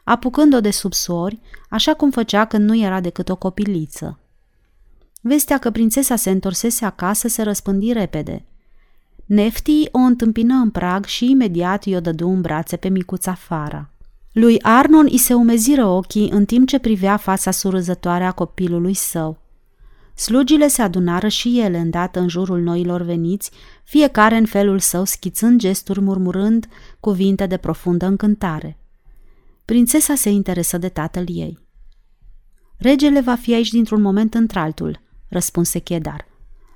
[0.04, 1.40] apucând-o de sub sori,
[1.70, 4.20] așa cum făcea când nu era decât o copiliță.
[5.22, 8.46] Vestea că prințesa se întorsese acasă se răspândi repede.
[9.26, 13.90] Nefti o întâmpină în prag și imediat i-o dădu în brațe pe micuța Fara.
[14.32, 19.38] Lui Arnon îi se umeziră ochii în timp ce privea fața surâzătoare a copilului său.
[20.16, 23.52] Slugile se adunară și ele îndată în jurul noilor veniți,
[23.84, 26.68] fiecare în felul său schițând gesturi murmurând
[27.00, 28.78] cuvinte de profundă încântare.
[29.66, 31.60] Prințesa se interesă de tatăl ei.
[32.78, 36.28] Regele va fi aici dintr-un moment într-altul, răspunse Chedar.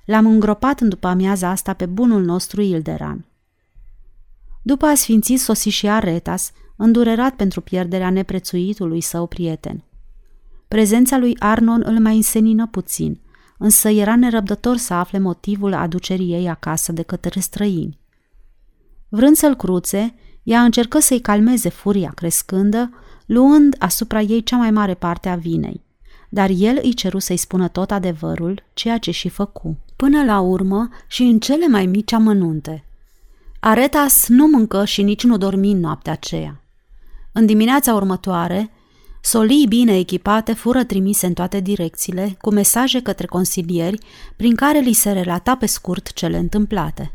[0.06, 3.26] L-am îngropat în după amiaza asta pe bunul nostru Ilderan.
[4.62, 9.84] După a sfințit sosi și Aretas, îndurerat pentru pierderea neprețuitului său prieten.
[10.68, 13.22] Prezența lui Arnon îl mai însenină puțin,
[13.58, 18.00] însă era nerăbdător să afle motivul aducerii ei acasă de către străini.
[19.10, 22.90] Vrând să-l cruțe, ea încercă să-i calmeze furia crescândă,
[23.26, 25.84] luând asupra ei cea mai mare parte a vinei.
[26.34, 29.78] Dar el îi ceru să-i spună tot adevărul, ceea ce și făcu.
[29.96, 32.84] Până la urmă și în cele mai mici amănunte.
[33.60, 36.62] Aretas nu mâncă și nici nu dormi în noaptea aceea.
[37.32, 38.72] În dimineața următoare,
[39.22, 43.98] solii bine echipate fură trimise în toate direcțiile, cu mesaje către consilieri,
[44.36, 47.12] prin care li se relata pe scurt cele întâmplate.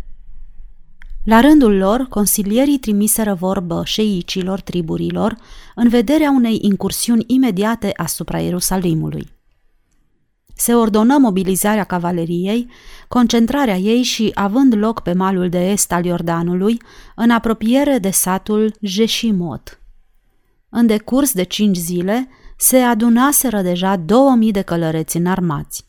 [1.28, 5.36] La rândul lor, consilierii trimiseră vorbă șeicilor triburilor
[5.74, 9.28] în vederea unei incursiuni imediate asupra Ierusalimului.
[10.54, 12.70] Se ordonă mobilizarea cavaleriei,
[13.08, 16.82] concentrarea ei și, având loc pe malul de est al Iordanului,
[17.14, 19.80] în apropiere de satul Jeshimot.
[20.68, 25.86] În decurs de cinci zile, se adunaseră deja două mii de călăreți înarmați.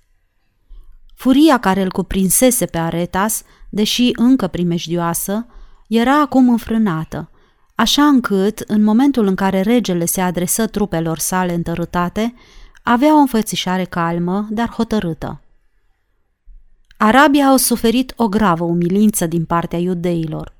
[1.15, 5.45] Furia care îl cuprinsese pe Aretas, deși încă primejdioasă,
[5.87, 7.29] era acum înfrânată,
[7.75, 12.33] așa încât, în momentul în care regele se adresă trupelor sale întărâtate,
[12.83, 15.41] avea o înfățișare calmă, dar hotărâtă.
[16.97, 20.53] Arabia au suferit o gravă umilință din partea iudeilor.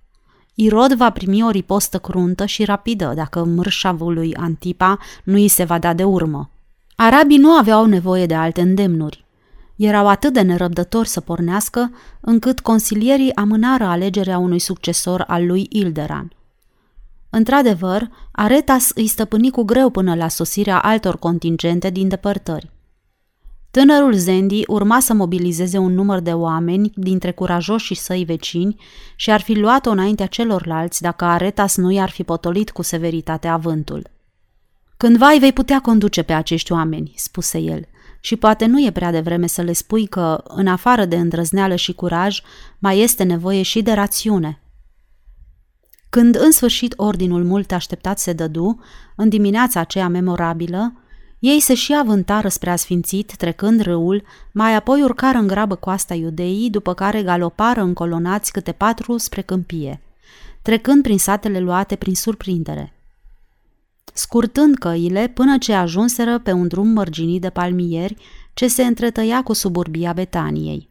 [0.53, 5.64] Irod va primi o ripostă cruntă și rapidă dacă mărșavul lui Antipa nu îi se
[5.64, 6.49] va da de urmă.
[6.95, 9.26] Arabii nu aveau nevoie de alte îndemnuri.
[9.80, 11.91] Erau atât de nerăbdători să pornească,
[12.22, 16.31] încât consilierii amânară alegerea unui succesor al lui Ilderan.
[17.30, 22.72] Într-adevăr, Aretas îi stăpâni cu greu până la sosirea altor contingente din depărtări.
[23.72, 28.81] Tânărul Zendi urma să mobilizeze un număr de oameni dintre curajoșii săi vecini
[29.15, 34.10] și ar fi luat-o înaintea celorlalți dacă Aretas nu i-ar fi potolit cu severitate avântul.
[34.97, 37.88] Cândva îi vei putea conduce pe acești oameni, spuse el,
[38.19, 41.93] și poate nu e prea devreme să le spui că, în afară de îndrăzneală și
[41.93, 42.41] curaj,
[42.79, 44.61] mai este nevoie și de rațiune.
[46.09, 48.79] Când în sfârșit ordinul mult așteptat se dădu,
[49.15, 50.93] în dimineața aceea memorabilă,
[51.39, 56.69] ei se și avântară spre asfințit, trecând râul, mai apoi urcară în grabă coasta iudeii,
[56.69, 60.01] după care galopară încolonați câte patru spre câmpie,
[60.61, 62.93] trecând prin satele luate prin surprindere.
[64.14, 68.15] Scurtând căile până ce ajunseră pe un drum mărginit de palmieri
[68.53, 70.90] ce se întretăia cu suburbia Betaniei.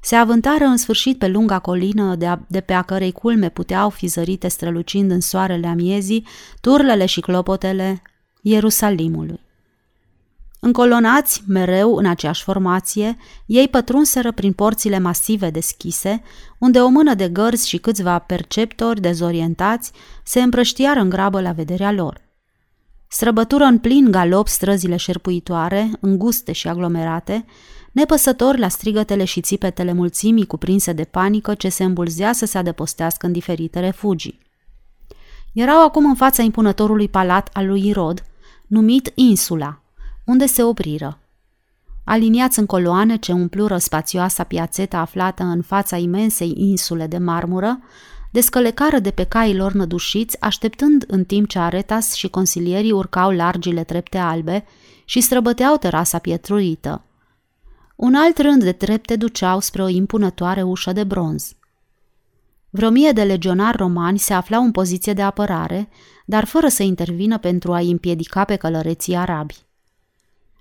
[0.00, 3.90] Se avântară în sfârșit pe lunga colină de, a, de pe a cărei culme puteau
[3.90, 6.26] fi zărite strălucind în soarele amiezii
[6.60, 8.02] turlele și clopotele
[8.40, 9.40] Ierusalimului.
[10.60, 13.16] Încolonați, mereu în aceeași formație,
[13.46, 16.22] ei pătrunseră prin porțile masive deschise,
[16.58, 19.92] unde o mână de gărzi și câțiva perceptori dezorientați
[20.22, 22.23] se împrăștiară în grabă la vederea lor.
[23.14, 27.44] Străbătură în plin galop străzile șerpuitoare, înguste și aglomerate,
[27.92, 33.26] nepăsători la strigătele și țipetele mulțimii cuprinse de panică ce se îmbulzea să se adăpostească
[33.26, 34.38] în diferite refugii.
[35.52, 38.24] Erau acum în fața impunătorului palat al lui Irod,
[38.66, 39.80] numit Insula,
[40.24, 41.18] unde se opriră.
[42.04, 47.78] Aliniați în coloane ce umplură spațioasa piațeta aflată în fața imensei insule de marmură,
[48.34, 54.18] descălecară de pe cailor nădușiți, așteptând în timp ce Aretas și consilierii urcau largile trepte
[54.18, 54.64] albe
[55.04, 57.04] și străbăteau terasa pietrurită.
[57.96, 61.52] Un alt rând de trepte duceau spre o impunătoare ușă de bronz.
[62.70, 65.88] Vreo mie de legionari romani se aflau în poziție de apărare,
[66.24, 69.56] dar fără să intervină pentru a-i împiedica pe călăreții arabi.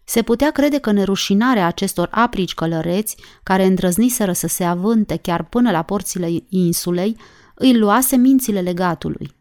[0.04, 5.72] Se putea crede că nerușinarea acestor aprici călăreți, care îndrăzniseră să se avânte chiar până
[5.72, 7.18] la porțile insulei,
[7.54, 9.36] îi luase mințile legatului.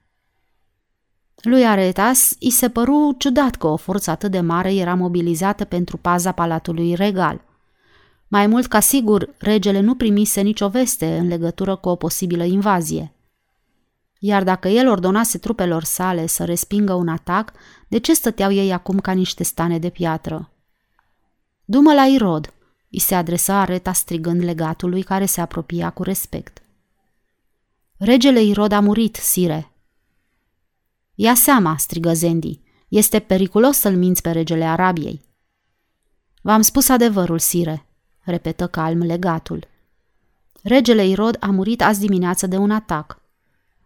[1.43, 5.97] Lui Aretas îi se păru ciudat că o forță atât de mare era mobilizată pentru
[5.97, 7.45] paza palatului regal.
[8.29, 13.13] Mai mult ca sigur, regele nu primise nicio veste în legătură cu o posibilă invazie.
[14.19, 17.53] Iar dacă el ordonase trupelor sale să respingă un atac,
[17.89, 20.51] de ce stăteau ei acum ca niște stane de piatră?
[21.65, 22.53] Dumă la Irod,
[22.91, 26.63] îi se adresa Areta strigând legatului care se apropia cu respect.
[28.05, 29.73] Regele Irod a murit, sire.
[31.15, 35.21] Ia seama, strigă Zendi, este periculos să-l minți pe regele Arabiei.
[36.41, 37.87] V-am spus adevărul, sire,
[38.21, 39.67] repetă calm legatul.
[40.63, 43.21] Regele Irod a murit azi dimineață de un atac.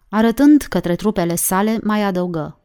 [0.08, 2.58] Arătând către trupele sale, mai adăugă.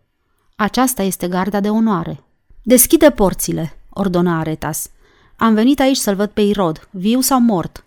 [0.55, 2.23] Aceasta este garda de onoare.
[2.63, 4.89] Deschide porțile, ordona Aretas.
[5.37, 7.85] Am venit aici să-l văd pe Irod, viu sau mort.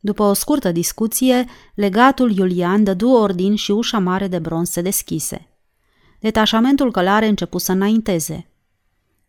[0.00, 1.44] După o scurtă discuție,
[1.74, 5.48] legatul Iulian dădu ordin și ușa mare de bronz se deschise.
[6.18, 8.46] Detașamentul călare începu să înainteze.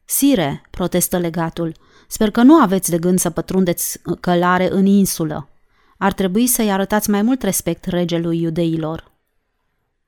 [0.06, 1.76] Sire, protestă legatul,
[2.08, 5.50] sper că nu aveți de gând să pătrundeți călare în insulă.
[5.98, 9.12] Ar trebui să-i arătați mai mult respect regelui iudeilor.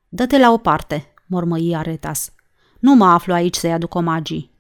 [0.10, 2.31] Dă-te la o parte, mormăi Aretas.
[2.80, 4.52] Nu mă aflu aici să-i aduc omagii.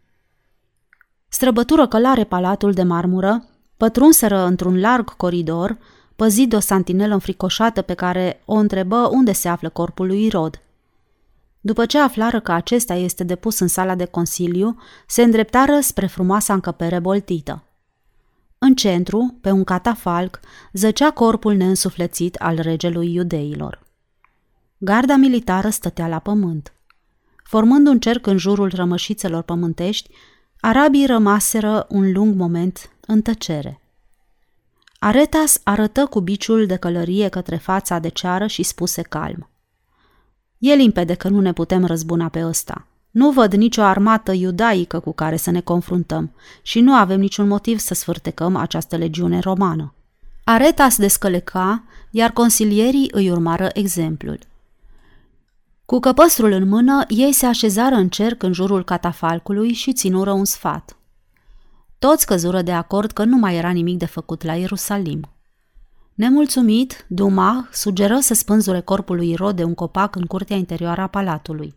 [1.27, 3.45] Străbătură călare palatul de marmură,
[3.83, 5.77] pătrunseră într-un larg coridor,
[6.15, 10.61] păzit de o santinelă înfricoșată pe care o întrebă unde se află corpul lui Irod.
[11.61, 14.77] După ce aflară că acesta este depus în sala de consiliu,
[15.07, 17.63] se îndreptară spre frumoasa încăpere boltită.
[18.57, 20.39] În centru, pe un catafalc,
[20.73, 23.83] zăcea corpul neînsuflețit al regelui iudeilor.
[24.77, 26.73] Garda militară stătea la pământ.
[27.43, 30.09] Formând un cerc în jurul rămășițelor pământești,
[30.59, 33.81] arabii rămaseră un lung moment în tăcere.
[34.99, 39.49] Aretas arătă cu biciul de călărie către fața de ceară și spuse calm.
[40.57, 42.87] E limpede că nu ne putem răzbuna pe ăsta.
[43.11, 46.31] Nu văd nicio armată iudaică cu care să ne confruntăm
[46.61, 49.93] și nu avem niciun motiv să sfârtecăm această legiune romană.
[50.43, 54.39] Aretas descăleca, iar consilierii îi urmară exemplul.
[55.85, 60.45] Cu căpăstrul în mână, ei se așezară în cerc în jurul catafalcului și ținură un
[60.45, 60.97] sfat.
[62.09, 65.29] Toți căzură de acord că nu mai era nimic de făcut la Ierusalim.
[66.13, 71.07] Nemulțumit, Duma sugeră să spânzure corpul lui Irod de un copac în curtea interioară a
[71.07, 71.75] palatului.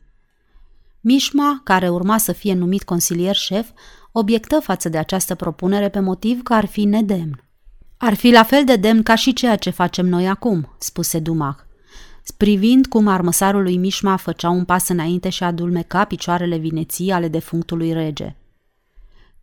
[1.00, 3.68] Mișma, care urma să fie numit consilier șef,
[4.12, 7.42] obiectă față de această propunere pe motiv că ar fi nedemn.
[7.96, 11.58] Ar fi la fel de demn ca și ceea ce facem noi acum, spuse Dumach.
[12.36, 17.92] Privind cum armăsarul lui Mișma făcea un pas înainte și adulmeca picioarele vineții ale defunctului
[17.92, 18.36] rege.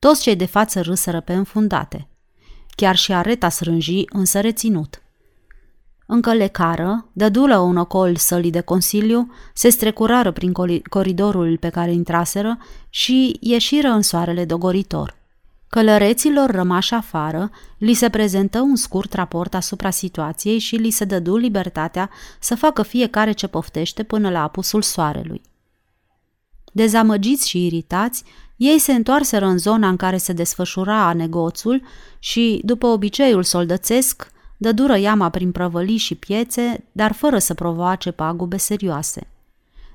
[0.03, 2.07] Toți cei de față râsără pe înfundate.
[2.75, 5.01] Chiar și areta srânji însă reținut.
[6.05, 10.51] Încă lecară, dădulă un ocol sălii de consiliu, se strecurară prin
[10.89, 12.57] coridorul pe care intraseră
[12.89, 15.15] și ieșiră în soarele dogoritor.
[15.67, 21.37] Călăreților rămași afară, li se prezentă un scurt raport asupra situației și li se dădu
[21.37, 22.09] libertatea
[22.39, 25.41] să facă fiecare ce poftește până la apusul soarelui.
[26.75, 28.23] Dezamăgiți și iritați,
[28.63, 31.81] ei se întoarseră în zona în care se desfășura negoțul
[32.19, 38.57] și, după obiceiul soldățesc, dădură iama prin prăvălii și piețe, dar fără să provoace pagube
[38.57, 39.27] serioase.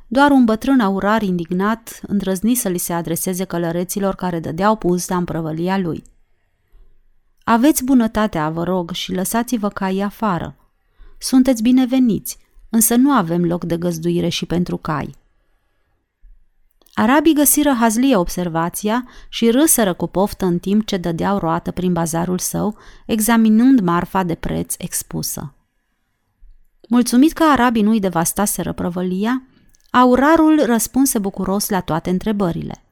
[0.07, 5.25] Doar un bătrân aurar indignat îndrăzni să li se adreseze călăreților care dădeau puzda în
[5.25, 6.03] prăvălia lui.
[7.45, 10.55] Aveți bunătatea, vă rog, și lăsați-vă caii afară.
[11.19, 12.39] Sunteți bineveniți,
[12.69, 15.15] însă nu avem loc de găzduire și pentru cai.
[17.01, 22.39] Arabii găsiră hazlie observația și râsără cu poftă în timp ce dădeau roată prin bazarul
[22.39, 22.77] său,
[23.07, 25.55] examinând marfa de preț expusă.
[26.89, 29.43] Mulțumit că arabii nu-i devastaseră prăvălia,
[29.91, 32.85] aurarul răspunse bucuros la toate întrebările.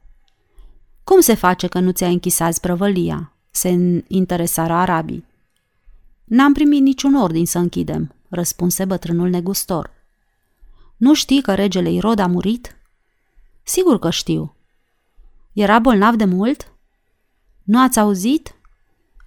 [1.03, 5.25] Cum se face că nu ți-ai închis azi prăvălia?" se interesară arabii.
[6.23, 9.91] N-am primit niciun ordin să închidem," răspunse bătrânul negustor.
[10.97, 12.76] Nu știi că regele Irod a murit?"
[13.67, 14.55] Sigur că știu.
[15.53, 16.71] Era bolnav de mult?
[17.63, 18.55] Nu ați auzit?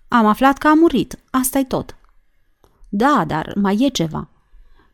[0.08, 1.96] Am aflat că a murit, asta e tot.
[2.88, 4.28] Da, dar mai e ceva.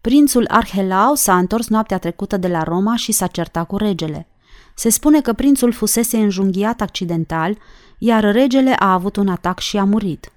[0.00, 4.28] Prințul Arhelau s-a întors noaptea trecută de la Roma și s-a certat cu regele.
[4.74, 7.58] Se spune că prințul fusese înjunghiat accidental,
[7.98, 10.32] iar regele a avut un atac și a murit.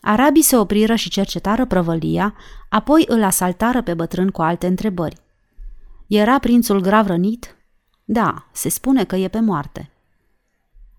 [0.00, 2.34] Arabii se opriră și cercetară prăvălia,
[2.68, 5.21] apoi îl asaltară pe bătrân cu alte întrebări.
[6.06, 7.56] Era prințul grav rănit?
[8.04, 9.90] Da, se spune că e pe moarte.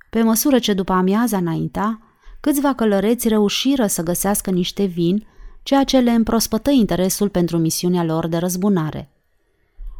[0.10, 2.00] Pe măsură ce după amiaza înainta,
[2.40, 5.28] câțiva călăreți reușiră să găsească niște vin,
[5.64, 9.10] ceea ce le împrospătă interesul pentru misiunea lor de răzbunare.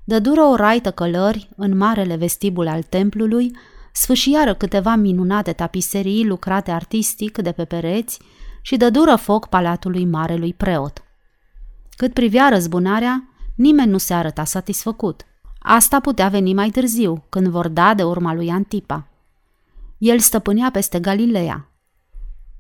[0.04, 3.56] Dădură o raită călări în marele vestibul al templului,
[3.92, 8.20] sfâșiară câteva minunate tapiserii lucrate artistic de pe pereți
[8.62, 11.04] și dădură foc palatului marelui preot.
[11.96, 15.26] Cât privea răzbunarea, nimeni nu se arăta satisfăcut.
[15.60, 19.08] Asta putea veni mai târziu, când vor da de urma lui Antipa.
[19.98, 21.68] El stăpânea peste Galileea.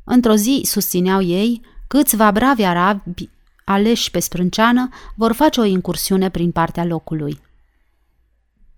[0.04, 3.30] Într-o zi, susțineau ei, câțiva bravi arabi
[3.64, 7.42] aleși pe sprânceană vor face o incursiune prin partea locului.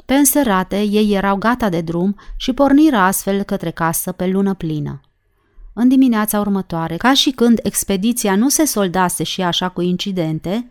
[0.05, 5.01] Pe înserate, ei erau gata de drum și porniră astfel către casă pe lună plină.
[5.73, 10.69] În dimineața următoare, ca și când expediția nu se soldase și așa cu incidente,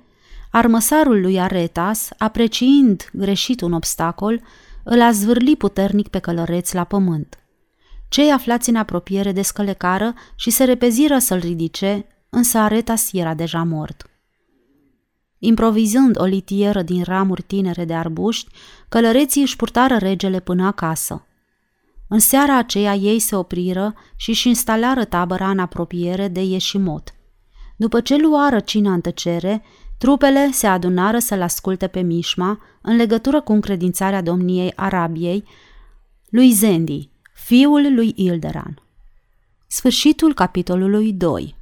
[0.56, 4.40] armăsarul lui Aretas, apreciind greșit un obstacol,
[4.82, 7.38] îl a zvârli puternic pe călăreț la pământ.
[8.08, 14.10] Cei aflați în apropiere descălecară și se repeziră să-l ridice, însă Aretas era deja mort.
[15.38, 18.52] Improvizând o litieră din ramuri tinere de arbuști,
[18.88, 21.26] călăreții își purtară regele până acasă.
[22.08, 27.14] În seara aceea ei se opriră și își instalară tabăra în apropiere de Ieșimot.
[27.76, 29.62] După ce luară cina în tăcere,
[30.04, 35.44] trupele se adunară să-l asculte pe Mișma în legătură cu încredințarea domniei Arabiei
[36.28, 38.82] lui Zendi, fiul lui Ilderan.
[39.66, 41.56] Sfârșitul capitolului 2